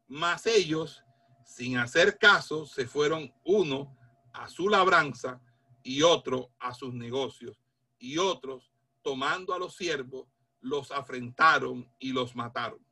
Mas 0.08 0.46
ellos, 0.46 1.02
sin 1.44 1.78
hacer 1.78 2.18
caso, 2.18 2.66
se 2.66 2.86
fueron 2.86 3.32
uno 3.44 3.96
a 4.32 4.48
su 4.48 4.68
labranza 4.68 5.40
y 5.82 6.02
otro 6.02 6.50
a 6.58 6.74
sus 6.74 6.94
negocios. 6.94 7.60
Y 7.98 8.18
otros, 8.18 8.70
tomando 9.02 9.54
a 9.54 9.58
los 9.58 9.76
siervos, 9.76 10.28
los 10.60 10.90
afrentaron 10.90 11.90
y 11.98 12.12
los 12.12 12.34
mataron. 12.36 12.84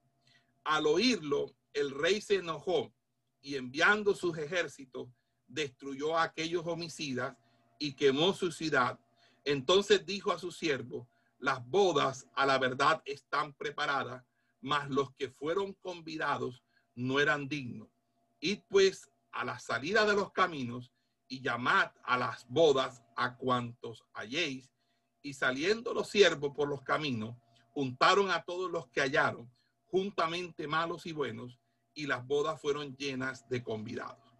Al 0.64 0.86
oírlo, 0.86 1.54
el 1.72 1.90
rey 1.90 2.20
se 2.20 2.36
enojó 2.36 2.92
y 3.42 3.56
enviando 3.56 4.14
sus 4.14 4.38
ejércitos, 4.38 5.08
destruyó 5.46 6.16
a 6.16 6.22
aquellos 6.22 6.66
homicidas 6.66 7.36
y 7.78 7.94
quemó 7.94 8.32
su 8.32 8.50
ciudad. 8.50 8.98
Entonces 9.44 10.06
dijo 10.06 10.32
a 10.32 10.38
sus 10.38 10.56
siervos, 10.56 11.06
las 11.38 11.64
bodas 11.66 12.26
a 12.34 12.46
la 12.46 12.58
verdad 12.58 13.02
están 13.04 13.52
preparadas, 13.52 14.24
mas 14.60 14.88
los 14.88 15.12
que 15.14 15.28
fueron 15.28 15.74
convidados 15.74 16.62
no 16.94 17.20
eran 17.20 17.48
dignos. 17.48 17.88
Id 18.40 18.60
pues 18.68 19.10
a 19.32 19.44
la 19.44 19.58
salida 19.58 20.04
de 20.06 20.14
los 20.14 20.32
caminos 20.32 20.92
y 21.28 21.40
llamad 21.40 21.90
a 22.04 22.18
las 22.18 22.46
bodas 22.48 23.02
a 23.16 23.36
cuantos 23.36 24.04
halléis. 24.12 24.70
Y 25.22 25.34
saliendo 25.34 25.94
los 25.94 26.08
siervos 26.08 26.52
por 26.54 26.68
los 26.68 26.82
caminos, 26.82 27.36
juntaron 27.70 28.30
a 28.30 28.42
todos 28.42 28.70
los 28.70 28.88
que 28.88 29.00
hallaron, 29.00 29.50
juntamente 29.86 30.68
malos 30.68 31.06
y 31.06 31.12
buenos, 31.12 31.58
y 31.94 32.06
las 32.06 32.26
bodas 32.26 32.60
fueron 32.60 32.96
llenas 32.96 33.48
de 33.48 33.62
convidados. 33.62 34.32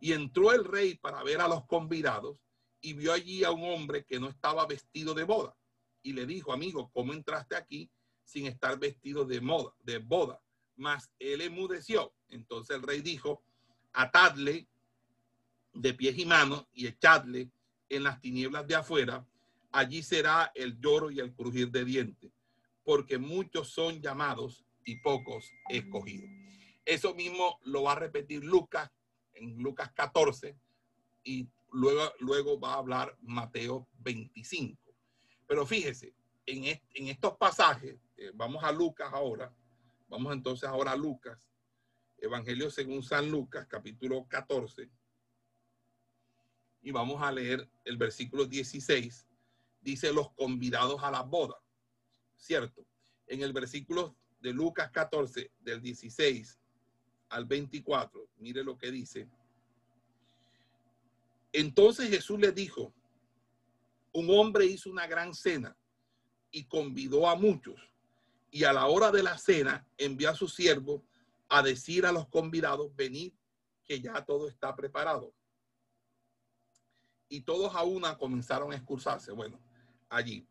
Y 0.00 0.12
entró 0.12 0.52
el 0.52 0.64
rey 0.64 0.96
para 0.96 1.22
ver 1.22 1.40
a 1.40 1.48
los 1.48 1.64
convidados 1.66 2.38
y 2.80 2.94
vio 2.94 3.12
allí 3.12 3.44
a 3.44 3.52
un 3.52 3.62
hombre 3.64 4.04
que 4.04 4.18
no 4.18 4.28
estaba 4.28 4.66
vestido 4.66 5.14
de 5.14 5.22
boda. 5.22 5.56
Y 6.02 6.12
le 6.12 6.26
dijo, 6.26 6.52
amigo, 6.52 6.90
¿cómo 6.92 7.12
entraste 7.12 7.54
aquí 7.54 7.90
sin 8.24 8.46
estar 8.46 8.78
vestido 8.78 9.24
de 9.24 9.40
moda, 9.40 9.72
de 9.78 9.98
boda? 9.98 10.42
Mas 10.76 11.10
él 11.18 11.40
emudeció. 11.40 12.12
Entonces 12.28 12.76
el 12.76 12.82
rey 12.82 13.00
dijo, 13.00 13.42
atadle 13.92 14.68
de 15.74 15.94
pies 15.94 16.18
y 16.18 16.26
manos 16.26 16.66
y 16.72 16.86
echadle 16.86 17.50
en 17.88 18.04
las 18.04 18.20
tinieblas 18.20 18.66
de 18.66 18.74
afuera, 18.74 19.26
allí 19.70 20.02
será 20.02 20.50
el 20.54 20.78
lloro 20.80 21.10
y 21.10 21.20
el 21.20 21.34
crujir 21.34 21.70
de 21.70 21.84
dientes, 21.84 22.32
porque 22.84 23.18
muchos 23.18 23.70
son 23.70 24.00
llamados 24.00 24.64
y 24.84 24.96
pocos 24.96 25.50
escogidos. 25.68 26.30
Eso 26.84 27.14
mismo 27.14 27.58
lo 27.64 27.84
va 27.84 27.92
a 27.92 27.96
repetir 27.96 28.44
Lucas 28.44 28.90
en 29.34 29.56
Lucas 29.62 29.92
14 29.92 30.56
y 31.24 31.48
luego, 31.70 32.12
luego 32.18 32.58
va 32.58 32.74
a 32.74 32.78
hablar 32.78 33.16
Mateo 33.22 33.88
25. 34.00 34.78
Pero 35.46 35.66
fíjese, 35.66 36.14
en, 36.46 36.64
en 36.64 37.08
estos 37.08 37.36
pasajes, 37.36 37.96
eh, 38.16 38.30
vamos 38.34 38.64
a 38.64 38.72
Lucas 38.72 39.10
ahora, 39.12 39.54
vamos 40.12 40.34
entonces 40.34 40.68
ahora 40.68 40.92
a 40.92 40.96
Lucas, 40.96 41.50
Evangelio 42.18 42.70
según 42.70 43.02
San 43.02 43.30
Lucas, 43.30 43.66
capítulo 43.66 44.26
14 44.28 44.90
y 46.82 46.90
vamos 46.90 47.22
a 47.22 47.32
leer 47.32 47.66
el 47.84 47.96
versículo 47.96 48.44
16. 48.44 49.26
Dice 49.80 50.12
los 50.12 50.30
convidados 50.32 51.02
a 51.02 51.10
la 51.10 51.22
boda, 51.22 51.56
¿cierto? 52.36 52.86
En 53.26 53.40
el 53.40 53.54
versículo 53.54 54.14
de 54.40 54.52
Lucas 54.52 54.90
14, 54.90 55.50
del 55.60 55.80
16 55.80 56.58
al 57.30 57.46
24, 57.46 58.28
mire 58.36 58.62
lo 58.62 58.76
que 58.76 58.90
dice. 58.90 59.26
Entonces 61.54 62.10
Jesús 62.10 62.38
le 62.38 62.52
dijo, 62.52 62.92
un 64.12 64.28
hombre 64.28 64.66
hizo 64.66 64.90
una 64.90 65.06
gran 65.06 65.32
cena 65.32 65.74
y 66.50 66.64
convidó 66.64 67.30
a 67.30 67.34
muchos. 67.34 67.91
Y 68.52 68.62
a 68.62 68.72
la 68.72 68.86
hora 68.86 69.10
de 69.10 69.24
la 69.24 69.36
cena 69.36 69.84
envió 69.98 70.30
a 70.30 70.36
su 70.36 70.46
siervo 70.46 71.02
a 71.48 71.60
decir 71.62 72.06
a 72.06 72.12
los 72.12 72.28
convidados, 72.28 72.94
venid, 72.94 73.32
que 73.84 74.00
ya 74.00 74.24
todo 74.24 74.48
está 74.48 74.76
preparado 74.76 75.34
y 77.32 77.40
todos 77.40 77.74
a 77.74 77.82
una 77.82 78.18
comenzaron 78.18 78.72
a 78.72 78.76
excursarse. 78.76 79.32
Bueno, 79.32 79.58
allí. 80.10 80.46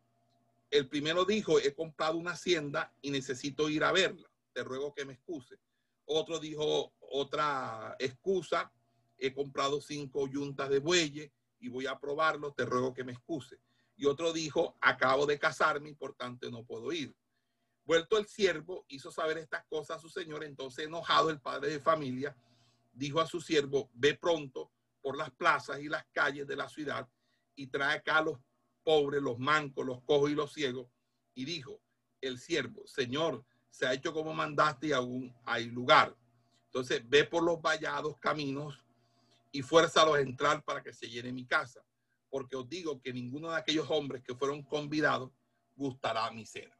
El 0.68 0.88
primero 0.88 1.24
dijo, 1.24 1.60
he 1.60 1.72
comprado 1.74 2.18
una 2.18 2.32
hacienda 2.32 2.92
y 3.00 3.12
necesito 3.12 3.70
ir 3.70 3.84
a 3.84 3.92
verla. 3.92 4.28
Te 4.52 4.64
ruego 4.64 4.92
que 4.92 5.04
me 5.04 5.12
excuse. 5.12 5.60
Otro 6.06 6.40
dijo 6.40 6.92
otra 6.98 7.94
excusa, 8.00 8.72
he 9.16 9.32
comprado 9.32 9.80
cinco 9.80 10.26
yuntas 10.26 10.70
de 10.70 10.80
bueyes 10.80 11.30
y 11.60 11.68
voy 11.68 11.86
a 11.86 12.00
probarlo, 12.00 12.52
te 12.52 12.64
ruego 12.64 12.92
que 12.92 13.04
me 13.04 13.12
excuse. 13.12 13.60
Y 13.96 14.06
otro 14.06 14.32
dijo, 14.32 14.76
acabo 14.80 15.24
de 15.24 15.38
casarme 15.38 15.90
y 15.90 15.94
por 15.94 16.14
tanto 16.14 16.50
no 16.50 16.64
puedo 16.64 16.92
ir. 16.92 17.14
Vuelto 17.84 18.18
el 18.18 18.26
siervo, 18.26 18.84
hizo 18.88 19.10
saber 19.10 19.38
estas 19.38 19.64
cosas 19.66 19.96
a 19.96 20.00
su 20.00 20.08
señor, 20.08 20.44
entonces 20.44 20.86
enojado 20.86 21.30
el 21.30 21.40
padre 21.40 21.70
de 21.70 21.80
familia, 21.80 22.36
dijo 22.92 23.20
a 23.20 23.26
su 23.26 23.40
siervo, 23.40 23.90
ve 23.94 24.14
pronto 24.14 24.70
por 25.00 25.16
las 25.16 25.30
plazas 25.30 25.80
y 25.80 25.88
las 25.88 26.04
calles 26.12 26.46
de 26.46 26.56
la 26.56 26.68
ciudad 26.68 27.08
y 27.56 27.66
trae 27.66 27.96
acá 27.96 28.18
a 28.18 28.22
los 28.22 28.38
pobres, 28.84 29.20
los 29.20 29.38
mancos, 29.38 29.84
los 29.84 30.02
cojos 30.02 30.30
y 30.30 30.34
los 30.34 30.52
ciegos. 30.52 30.88
Y 31.34 31.44
dijo 31.44 31.80
el 32.20 32.38
siervo, 32.38 32.86
Señor, 32.86 33.44
se 33.70 33.86
ha 33.86 33.94
hecho 33.94 34.12
como 34.12 34.32
mandaste 34.32 34.88
y 34.88 34.92
aún 34.92 35.34
hay 35.44 35.66
lugar. 35.66 36.16
Entonces 36.66 37.02
ve 37.08 37.24
por 37.24 37.42
los 37.42 37.60
vallados 37.60 38.16
caminos 38.18 38.84
y 39.50 39.62
fuérzalos 39.62 40.16
a 40.16 40.20
entrar 40.20 40.62
para 40.62 40.82
que 40.82 40.92
se 40.92 41.08
llene 41.08 41.32
mi 41.32 41.46
casa. 41.46 41.82
Porque 42.30 42.56
os 42.56 42.68
digo 42.68 43.00
que 43.00 43.12
ninguno 43.12 43.50
de 43.50 43.56
aquellos 43.56 43.90
hombres 43.90 44.22
que 44.22 44.34
fueron 44.34 44.62
convidados 44.62 45.30
gustará 45.76 46.30
mi 46.30 46.46
cena. 46.46 46.74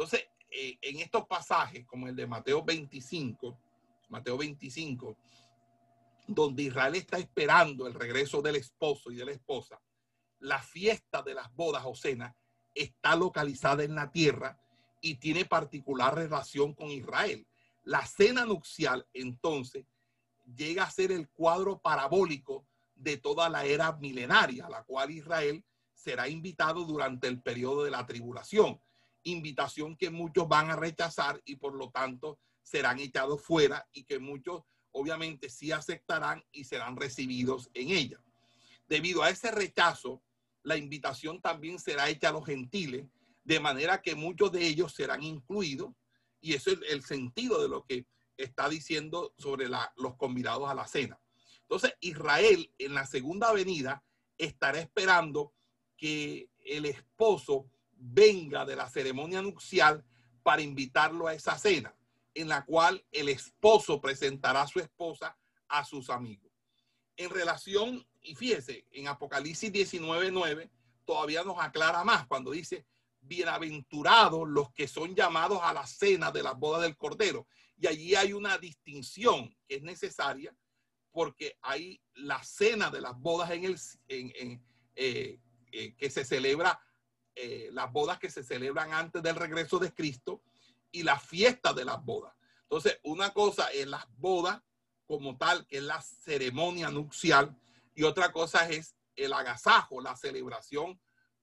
Entonces, 0.00 0.30
eh, 0.50 0.78
en 0.80 0.98
estos 1.00 1.26
pasajes, 1.26 1.84
como 1.84 2.08
el 2.08 2.16
de 2.16 2.26
Mateo 2.26 2.64
25, 2.64 3.54
Mateo 4.08 4.38
25, 4.38 5.14
donde 6.26 6.62
Israel 6.62 6.94
está 6.94 7.18
esperando 7.18 7.86
el 7.86 7.92
regreso 7.92 8.40
del 8.40 8.56
esposo 8.56 9.10
y 9.10 9.16
de 9.16 9.26
la 9.26 9.32
esposa, 9.32 9.78
la 10.38 10.58
fiesta 10.62 11.20
de 11.20 11.34
las 11.34 11.54
bodas 11.54 11.82
o 11.84 11.94
cena 11.94 12.34
está 12.74 13.14
localizada 13.14 13.84
en 13.84 13.94
la 13.94 14.10
tierra 14.10 14.58
y 15.02 15.16
tiene 15.16 15.44
particular 15.44 16.14
relación 16.14 16.72
con 16.72 16.90
Israel. 16.90 17.46
La 17.84 18.06
cena 18.06 18.46
nupcial 18.46 19.06
entonces 19.12 19.84
llega 20.56 20.84
a 20.84 20.90
ser 20.90 21.12
el 21.12 21.28
cuadro 21.28 21.78
parabólico 21.78 22.66
de 22.94 23.18
toda 23.18 23.50
la 23.50 23.66
era 23.66 23.92
milenaria, 23.92 24.64
a 24.64 24.70
la 24.70 24.82
cual 24.82 25.10
Israel 25.10 25.62
será 25.92 26.26
invitado 26.26 26.84
durante 26.84 27.28
el 27.28 27.42
periodo 27.42 27.84
de 27.84 27.90
la 27.90 28.06
tribulación. 28.06 28.80
Invitación 29.24 29.96
que 29.96 30.10
muchos 30.10 30.48
van 30.48 30.70
a 30.70 30.76
rechazar 30.76 31.40
y 31.44 31.56
por 31.56 31.74
lo 31.74 31.90
tanto 31.90 32.38
serán 32.62 32.98
echados 32.98 33.42
fuera 33.42 33.88
y 33.92 34.04
que 34.04 34.18
muchos 34.18 34.62
obviamente 34.92 35.48
sí 35.48 35.72
aceptarán 35.72 36.44
y 36.52 36.64
serán 36.64 36.96
recibidos 36.96 37.70
en 37.74 37.90
ella. 37.90 38.20
Debido 38.88 39.22
a 39.22 39.30
ese 39.30 39.50
rechazo, 39.50 40.22
la 40.62 40.76
invitación 40.76 41.40
también 41.40 41.78
será 41.78 42.08
hecha 42.08 42.28
a 42.28 42.32
los 42.32 42.44
gentiles, 42.44 43.06
de 43.44 43.60
manera 43.60 44.02
que 44.02 44.14
muchos 44.14 44.52
de 44.52 44.66
ellos 44.66 44.94
serán 44.94 45.22
incluidos 45.22 45.92
y 46.40 46.54
eso 46.54 46.70
es 46.70 46.78
el 46.88 47.02
sentido 47.02 47.62
de 47.62 47.68
lo 47.68 47.84
que 47.84 48.06
está 48.36 48.68
diciendo 48.68 49.34
sobre 49.38 49.68
los 49.68 50.16
convidados 50.16 50.68
a 50.68 50.74
la 50.74 50.86
cena. 50.86 51.20
Entonces, 51.62 51.94
Israel 52.00 52.72
en 52.78 52.94
la 52.94 53.06
segunda 53.06 53.52
venida 53.52 54.02
estará 54.38 54.80
esperando 54.80 55.52
que 55.96 56.50
el 56.64 56.86
esposo 56.86 57.70
venga 58.00 58.64
de 58.64 58.76
la 58.76 58.88
ceremonia 58.88 59.42
nupcial 59.42 60.04
para 60.42 60.62
invitarlo 60.62 61.26
a 61.26 61.34
esa 61.34 61.58
cena, 61.58 61.94
en 62.34 62.48
la 62.48 62.64
cual 62.64 63.04
el 63.12 63.28
esposo 63.28 64.00
presentará 64.00 64.62
a 64.62 64.66
su 64.66 64.80
esposa 64.80 65.36
a 65.68 65.84
sus 65.84 66.10
amigos. 66.10 66.50
En 67.16 67.30
relación, 67.30 68.06
y 68.22 68.34
fíjese, 68.34 68.86
en 68.90 69.06
Apocalipsis 69.06 69.70
19:9 69.70 70.70
todavía 71.04 71.44
nos 71.44 71.58
aclara 71.58 72.02
más 72.02 72.26
cuando 72.26 72.52
dice, 72.52 72.86
bienaventurados 73.20 74.48
los 74.48 74.72
que 74.72 74.88
son 74.88 75.14
llamados 75.14 75.60
a 75.62 75.72
la 75.74 75.86
cena 75.86 76.30
de 76.30 76.42
la 76.42 76.52
boda 76.52 76.80
del 76.80 76.96
Cordero. 76.96 77.46
Y 77.76 77.86
allí 77.86 78.14
hay 78.14 78.32
una 78.32 78.58
distinción 78.58 79.54
que 79.68 79.76
es 79.76 79.82
necesaria 79.82 80.54
porque 81.12 81.58
hay 81.62 82.00
la 82.14 82.42
cena 82.42 82.90
de 82.90 83.00
las 83.00 83.18
bodas 83.18 83.50
en 83.50 83.64
el, 83.64 83.78
en, 84.08 84.62
eh, 84.94 85.38
eh, 85.72 85.94
que 85.96 86.10
se 86.10 86.24
celebra, 86.24 86.80
eh, 87.34 87.70
las 87.72 87.92
bodas 87.92 88.18
que 88.18 88.30
se 88.30 88.42
celebran 88.42 88.92
antes 88.92 89.22
del 89.22 89.36
regreso 89.36 89.78
de 89.78 89.92
Cristo 89.92 90.42
y 90.90 91.02
la 91.02 91.18
fiesta 91.18 91.72
de 91.72 91.84
las 91.84 92.04
bodas. 92.04 92.34
Entonces, 92.62 92.98
una 93.02 93.32
cosa 93.32 93.68
es 93.72 93.86
las 93.86 94.06
bodas 94.16 94.62
como 95.06 95.36
tal, 95.36 95.66
que 95.66 95.78
es 95.78 95.82
la 95.82 96.00
ceremonia 96.00 96.90
nupcial, 96.90 97.56
y 97.94 98.04
otra 98.04 98.32
cosa 98.32 98.68
es 98.68 98.94
el 99.16 99.32
agasajo, 99.32 100.00
la 100.00 100.16
celebración 100.16 101.00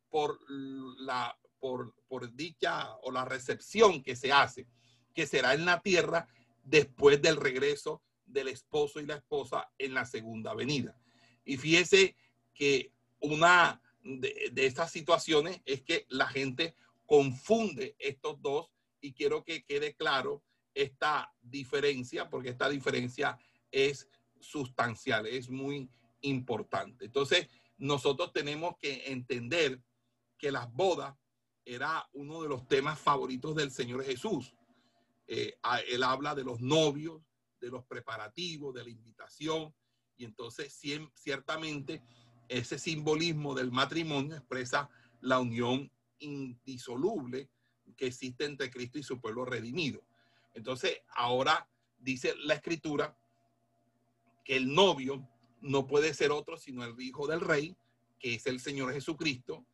por 0.09 0.39
la 0.49 1.37
por, 1.59 1.95
por 2.07 2.33
dicha 2.33 2.95
o 3.01 3.11
la 3.11 3.25
recepción 3.25 4.03
que 4.03 4.15
se 4.15 4.31
hace, 4.31 4.67
que 5.13 5.25
será 5.25 5.53
en 5.53 5.65
la 5.65 5.81
tierra 5.81 6.27
después 6.63 7.21
del 7.21 7.37
regreso 7.37 8.03
del 8.25 8.49
esposo 8.49 8.99
y 8.99 9.05
la 9.05 9.15
esposa 9.15 9.69
en 9.77 9.93
la 9.93 10.05
segunda 10.05 10.53
venida. 10.53 10.99
Y 11.43 11.57
fíjese 11.57 12.15
que 12.53 12.93
una 13.19 13.81
de, 14.07 14.51
estas 14.55 14.91
situaciones 14.91 15.61
es 15.65 15.81
que 15.81 16.05
la 16.09 16.27
gente 16.27 16.75
confunde 17.05 17.95
estos 17.99 18.41
dos 18.41 18.69
y 19.01 19.13
quiero 19.13 19.43
que 19.43 19.63
quede 19.63 19.95
claro 19.95 20.43
esta 20.73 21.33
diferencia, 21.41 22.29
porque 22.29 22.49
esta 22.49 22.69
diferencia 22.69 23.37
es 23.71 24.07
sustancial, 24.39 25.25
es 25.25 25.49
muy 25.49 25.89
importante. 26.21 27.05
Entonces, 27.05 27.47
nosotros 27.77 28.31
tenemos 28.31 28.77
que 28.77 29.11
entender 29.11 29.81
que 30.37 30.51
las 30.51 30.71
bodas 30.71 31.15
era 31.65 32.07
uno 32.13 32.41
de 32.41 32.49
los 32.49 32.67
temas 32.67 32.99
favoritos 32.99 33.55
del 33.55 33.71
Señor 33.71 34.03
Jesús. 34.03 34.53
Eh, 35.27 35.57
él 35.89 36.03
habla 36.03 36.33
de 36.33 36.43
los 36.43 36.61
novios, 36.61 37.21
de 37.59 37.69
los 37.69 37.83
preparativos, 37.85 38.73
de 38.73 38.83
la 38.83 38.89
invitación, 38.89 39.73
y 40.15 40.25
entonces 40.25 40.73
ciertamente 41.13 42.01
ese 42.49 42.79
simbolismo 42.79 43.53
del 43.53 43.71
matrimonio 43.71 44.35
expresa 44.35 44.89
la 45.21 45.39
unión 45.39 45.91
indisoluble 46.19 47.49
que 47.95 48.07
existe 48.07 48.45
entre 48.45 48.69
Cristo 48.69 48.99
y 48.99 49.03
su 49.03 49.19
pueblo 49.19 49.45
redimido. 49.45 50.01
Entonces, 50.53 51.01
ahora 51.15 51.67
dice 51.99 52.33
la 52.43 52.55
escritura 52.55 53.15
que 54.43 54.55
el 54.55 54.73
novio 54.73 55.27
no 55.61 55.87
puede 55.87 56.13
ser 56.13 56.31
otro 56.31 56.57
sino 56.57 56.83
el 56.83 56.99
hijo 57.01 57.27
del 57.27 57.41
rey, 57.41 57.75
que 58.19 58.35
es 58.35 58.47
el 58.47 58.59
Señor 58.59 58.93
Jesucristo, 58.93 59.65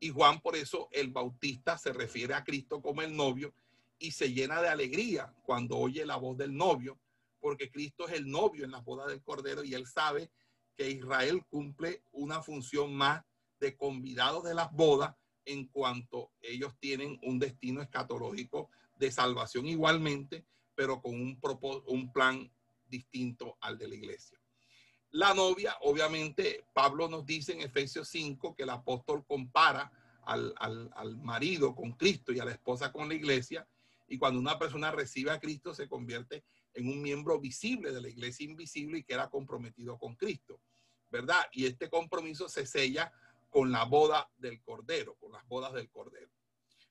y 0.00 0.10
Juan 0.10 0.40
por 0.40 0.56
eso 0.56 0.88
el 0.90 1.10
bautista 1.10 1.78
se 1.78 1.92
refiere 1.92 2.34
a 2.34 2.42
Cristo 2.42 2.82
como 2.82 3.02
el 3.02 3.14
novio 3.14 3.54
y 3.98 4.10
se 4.10 4.32
llena 4.32 4.60
de 4.60 4.68
alegría 4.68 5.32
cuando 5.44 5.76
oye 5.76 6.04
la 6.04 6.16
voz 6.16 6.36
del 6.36 6.56
novio, 6.56 6.98
porque 7.40 7.70
Cristo 7.70 8.08
es 8.08 8.14
el 8.14 8.28
novio 8.28 8.64
en 8.64 8.72
la 8.72 8.80
boda 8.80 9.06
del 9.06 9.22
Cordero 9.22 9.62
y 9.62 9.74
él 9.74 9.86
sabe 9.86 10.30
que 10.76 10.90
Israel 10.90 11.44
cumple 11.48 12.04
una 12.12 12.42
función 12.42 12.94
más 12.94 13.22
de 13.60 13.76
convidados 13.76 14.44
de 14.44 14.54
las 14.54 14.72
bodas 14.72 15.14
en 15.44 15.66
cuanto 15.68 16.32
ellos 16.40 16.74
tienen 16.78 17.18
un 17.22 17.38
destino 17.38 17.82
escatológico 17.82 18.70
de 18.96 19.10
salvación 19.10 19.66
igualmente, 19.66 20.46
pero 20.74 21.00
con 21.00 21.14
un, 21.14 21.38
un 21.86 22.12
plan 22.12 22.50
distinto 22.86 23.56
al 23.60 23.78
de 23.78 23.88
la 23.88 23.94
iglesia. 23.94 24.38
La 25.10 25.34
novia, 25.34 25.76
obviamente, 25.82 26.64
Pablo 26.72 27.08
nos 27.08 27.26
dice 27.26 27.52
en 27.52 27.60
Efesios 27.60 28.08
5 28.08 28.54
que 28.54 28.62
el 28.62 28.70
apóstol 28.70 29.26
compara 29.26 29.92
al, 30.24 31.18
marido 31.20 31.74
con 31.74 31.92
Cristo 31.92 32.32
y 32.32 32.40
a 32.40 32.44
la 32.44 32.52
esposa 32.52 32.92
con 32.92 33.08
la 33.08 33.14
iglesia. 33.14 33.68
Y 34.08 34.18
cuando 34.18 34.40
una 34.40 34.58
persona 34.58 34.90
recibe 34.90 35.30
a 35.30 35.40
Cristo, 35.40 35.74
se 35.74 35.88
convierte 35.88 36.36
en 36.36 36.44
un 36.76 37.02
miembro 37.02 37.38
visible 37.40 37.92
de 37.92 38.00
la 38.00 38.08
iglesia 38.08 38.44
invisible 38.44 38.98
y 38.98 39.04
queda 39.04 39.28
comprometido 39.28 39.98
con 39.98 40.16
Cristo, 40.16 40.60
¿verdad? 41.10 41.42
Y 41.52 41.66
este 41.66 41.90
compromiso 41.90 42.48
se 42.48 42.66
sella 42.66 43.12
con 43.50 43.70
la 43.70 43.84
boda 43.84 44.30
del 44.38 44.62
Cordero, 44.62 45.16
con 45.16 45.32
las 45.32 45.46
bodas 45.46 45.72
del 45.74 45.90
Cordero. 45.90 46.30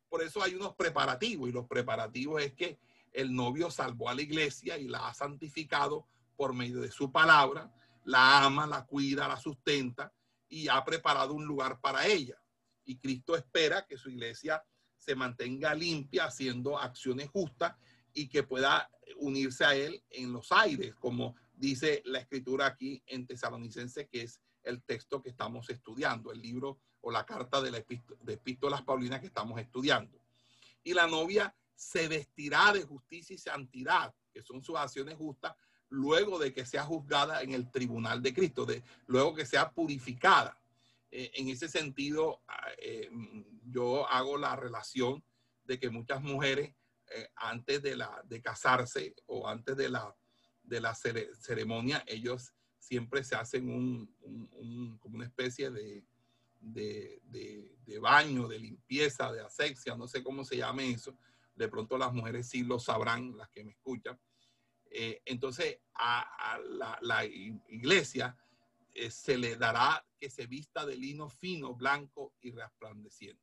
Por 0.08 0.22
eso 0.22 0.44
hay 0.44 0.56
unos 0.56 0.76
preparativos 0.76 1.50
y 1.50 1.52
los 1.52 1.68
preparativos 1.68 2.42
es 2.42 2.54
que 2.54 2.80
el 3.14 3.34
novio 3.34 3.72
salvó 3.72 4.10
a 4.10 4.16
la 4.16 4.22
iglesia 4.22 4.78
y 4.78 4.88
la 4.88 5.08
ha 5.08 5.14
santificado 5.14 6.08
por 6.36 6.54
medio 6.54 6.82
de 6.82 6.92
su 6.92 7.12
palabra 7.12 7.72
la 8.06 8.46
ama, 8.46 8.68
la 8.68 8.86
cuida, 8.86 9.28
la 9.28 9.38
sustenta 9.38 10.12
y 10.50 10.68
ha 10.68 10.84
preparado 10.84 11.34
un 11.34 11.46
lugar 11.46 11.80
para 11.80 12.06
ella. 12.08 12.42
Y 12.86 12.98
Cristo 12.98 13.36
espera 13.36 13.86
que 13.86 13.98
su 13.98 14.10
iglesia 14.10 14.64
se 14.98 15.16
mantenga 15.16 15.74
limpia, 15.74 16.26
haciendo 16.26 16.78
acciones 16.78 17.30
justas 17.30 17.76
y 18.14 18.28
que 18.28 18.44
pueda 18.44 18.90
unirse 19.18 19.66
a 19.66 19.76
Él 19.76 20.04
en 20.10 20.32
los 20.34 20.52
aires, 20.52 20.96
como 20.96 21.36
dice 21.54 22.02
la 22.06 22.20
escritura 22.20 22.66
aquí 22.66 23.04
en 23.06 23.28
Tesalonicense, 23.28 24.08
que 24.08 24.24
es 24.24 24.42
el 24.64 24.82
texto 24.84 25.22
que 25.22 25.30
estamos 25.30 25.70
estudiando, 25.70 26.32
el 26.32 26.42
libro 26.42 26.80
o 27.02 27.12
la 27.12 27.26
carta 27.26 27.62
de, 27.62 27.72
la 27.72 27.80
de 27.80 28.34
epístolas 28.34 28.84
paulinas 28.84 29.20
que 29.20 29.28
estamos 29.28 29.60
estudiando. 29.60 30.20
Y 30.84 30.94
la 30.94 31.08
novia 31.08 31.56
se 31.76 32.08
vestirá 32.08 32.74
de 32.74 32.84
justicia 32.84 33.34
y 33.34 33.40
santidad, 33.40 34.14
que 34.34 34.44
son 34.44 34.64
sus 34.64 34.78
acciones 34.78 35.16
justas, 35.16 35.56
luego 35.90 36.40
de 36.40 36.54
que 36.54 36.66
sea 36.66 36.84
juzgada 36.84 37.42
en 37.42 37.54
el 37.54 37.70
tribunal 37.70 38.22
de 38.22 38.34
Cristo, 38.34 38.66
de, 38.66 38.84
luego 39.08 39.34
que 39.34 39.46
sea 39.46 39.72
purificada. 39.72 40.60
Eh, 41.12 41.32
en 41.36 41.50
ese 41.50 41.68
sentido, 41.68 42.42
ah, 42.48 42.68
eh, 42.78 43.10
yo 43.66 44.08
hago 44.08 44.38
la 44.38 44.56
relación 44.56 45.24
de 45.66 45.80
que 45.80 45.90
muchas 45.90 46.22
mujeres 46.22 46.74
eh, 47.14 47.30
antes 47.36 47.82
de, 47.82 47.96
la, 47.96 48.22
de 48.26 48.42
casarse 48.42 49.16
o 49.28 49.48
antes 49.48 49.76
de 49.78 49.90
la, 49.90 50.16
de 50.64 50.82
la 50.82 50.96
ceremonia, 50.96 52.04
ellos 52.08 52.54
siempre 52.78 53.24
se 53.24 53.36
hacen 53.36 53.70
un, 53.70 54.98
como 55.00 55.16
una 55.16 55.26
especie 55.26 55.70
de, 55.70 56.06
de, 56.60 57.22
de, 57.24 58.00
baño, 58.00 58.48
de 58.48 58.60
limpieza, 58.60 59.32
de 59.32 59.42
asexia, 59.42 59.96
no 59.96 60.08
sé 60.08 60.24
cómo 60.24 60.44
se 60.44 60.58
llame 60.58 60.90
eso. 60.90 61.18
De 61.56 61.68
pronto 61.68 61.98
las 61.98 62.14
mujeres 62.14 62.50
sí 62.50 62.64
lo 62.64 62.80
sabrán, 62.80 63.38
las 63.38 63.50
que 63.50 63.64
me 63.64 63.72
escuchan 63.72 64.20
eh, 64.94 65.22
entonces 65.24 65.80
a, 65.96 66.60
la, 67.02 67.26
iglesia 67.26 68.38
eh, 68.94 69.10
se 69.10 69.38
le 69.38 69.56
dará 69.56 70.06
que 70.20 70.30
se 70.30 70.48
vista 70.48 70.86
de 70.86 70.98
lino 70.98 71.30
fino, 71.30 71.74
blanco 71.74 72.36
y 72.42 72.52
resplandeciente. 72.52 73.42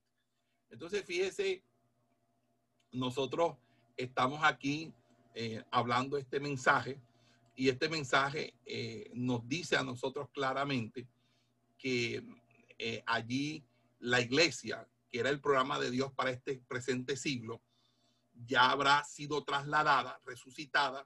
Entonces, 0.68 1.04
fíjese, 1.04 1.64
nosotros 2.92 3.56
estamos 3.96 4.42
aquí 4.44 4.92
eh, 5.34 5.62
hablando 5.70 6.16
este 6.16 6.40
mensaje 6.40 7.00
y 7.54 7.68
este 7.68 7.88
mensaje 7.88 8.54
nos 9.14 9.48
dice 9.48 9.76
a 9.76 9.82
nosotros 9.82 10.28
claramente 10.32 11.08
que 11.76 12.22
allí 13.04 13.64
la 13.98 14.20
iglesia, 14.20 14.86
que 15.10 15.18
era 15.18 15.30
el 15.30 15.40
programa 15.40 15.80
de 15.80 15.90
Dios 15.90 16.12
para 16.12 16.30
este 16.30 16.62
presente 16.68 17.16
siglo, 17.16 17.60
ya 18.46 18.70
habrá 18.70 19.02
sido 19.02 19.42
trasladada, 19.42 20.20
resucitada 20.24 21.04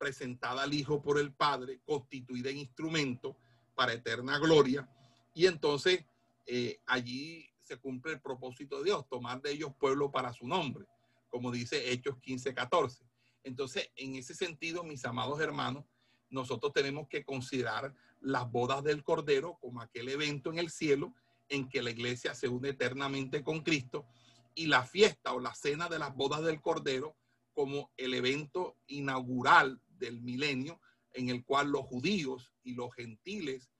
presentada 0.00 0.62
al 0.62 0.72
Hijo 0.72 1.02
por 1.02 1.18
el 1.18 1.30
Padre, 1.30 1.82
constituida 1.84 2.48
en 2.48 2.56
instrumento 2.56 3.36
para 3.74 3.92
eterna 3.92 4.38
gloria. 4.38 4.88
Y 5.34 5.44
entonces 5.44 6.06
eh, 6.46 6.80
allí 6.86 7.46
se 7.60 7.76
cumple 7.76 8.14
el 8.14 8.20
propósito 8.20 8.78
de 8.78 8.84
Dios, 8.84 9.06
tomar 9.10 9.42
de 9.42 9.52
ellos 9.52 9.74
pueblo 9.78 10.10
para 10.10 10.32
su 10.32 10.48
nombre, 10.48 10.86
como 11.30 11.50
dice 11.50 11.92
Hechos 11.92 12.18
15, 12.20 12.54
14. 12.54 13.04
Entonces, 13.42 13.90
en 13.96 14.16
ese 14.16 14.34
sentido, 14.34 14.84
mis 14.84 15.04
amados 15.04 15.40
hermanos, 15.40 15.84
nosotros 16.28 16.72
tenemos 16.72 17.08
que 17.08 17.24
considerar 17.24 17.94
las 18.20 18.50
bodas 18.50 18.84
del 18.84 19.02
Cordero 19.02 19.58
como 19.60 19.80
aquel 19.80 20.08
evento 20.08 20.50
en 20.50 20.58
el 20.58 20.70
cielo 20.70 21.14
en 21.48 21.68
que 21.68 21.82
la 21.82 21.90
iglesia 21.90 22.34
se 22.34 22.48
une 22.48 22.70
eternamente 22.70 23.42
con 23.42 23.60
Cristo 23.62 24.06
y 24.54 24.66
la 24.66 24.84
fiesta 24.84 25.32
o 25.32 25.40
la 25.40 25.54
cena 25.54 25.88
de 25.88 25.98
las 25.98 26.14
bodas 26.14 26.42
del 26.42 26.60
Cordero 26.60 27.16
como 27.52 27.90
el 27.96 28.14
evento 28.14 28.76
inaugural 28.86 29.80
del 29.88 30.20
milenio 30.20 30.80
en 31.12 31.28
el 31.28 31.44
cual 31.44 31.70
los 31.70 31.86
judíos 31.86 32.52
y 32.62 32.74
los 32.74 32.94
gentiles 32.94 33.70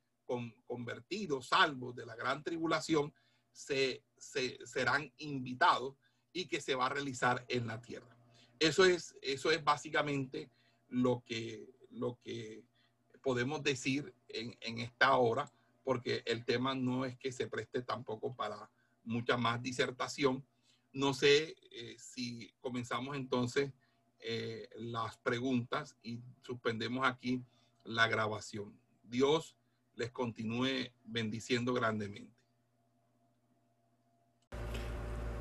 convertidos, 0.66 1.48
salvos 1.48 1.94
de 1.96 2.06
la 2.06 2.14
gran 2.14 2.42
tribulación, 2.42 3.12
se, 3.52 4.04
serán 4.16 5.12
invitados 5.18 5.96
y 6.32 6.46
que 6.46 6.60
se 6.60 6.74
va 6.74 6.86
a 6.86 6.90
realizar 6.90 7.44
en 7.48 7.66
la 7.66 7.80
tierra. 7.80 8.16
Eso 8.58 8.84
es, 8.84 9.16
eso 9.22 9.50
es 9.50 9.62
básicamente 9.64 10.50
lo 10.88 11.22
que, 11.26 11.70
lo 11.90 12.18
que 12.22 12.64
podemos 13.22 13.62
decir 13.62 14.14
en, 14.28 14.56
en 14.60 14.78
esta 14.78 15.16
hora, 15.16 15.50
porque 15.82 16.22
el 16.26 16.44
tema 16.44 16.74
no 16.74 17.04
es 17.04 17.16
que 17.18 17.32
se 17.32 17.46
preste 17.46 17.82
tampoco 17.82 18.34
para 18.34 18.70
mucha 19.04 19.36
más 19.36 19.62
disertación. 19.62 20.44
No 20.92 21.14
sé 21.14 21.56
eh, 21.70 21.96
si 21.98 22.52
comenzamos 22.60 23.16
entonces 23.16 23.72
eh, 24.18 24.68
las 24.76 25.16
preguntas 25.18 25.96
y 26.02 26.20
suspendemos 26.42 27.06
aquí 27.06 27.42
la 27.84 28.08
grabación. 28.08 28.78
Dios 29.02 29.56
les 29.94 30.10
continúe 30.10 30.92
bendiciendo 31.04 31.72
grandemente. 31.72 32.39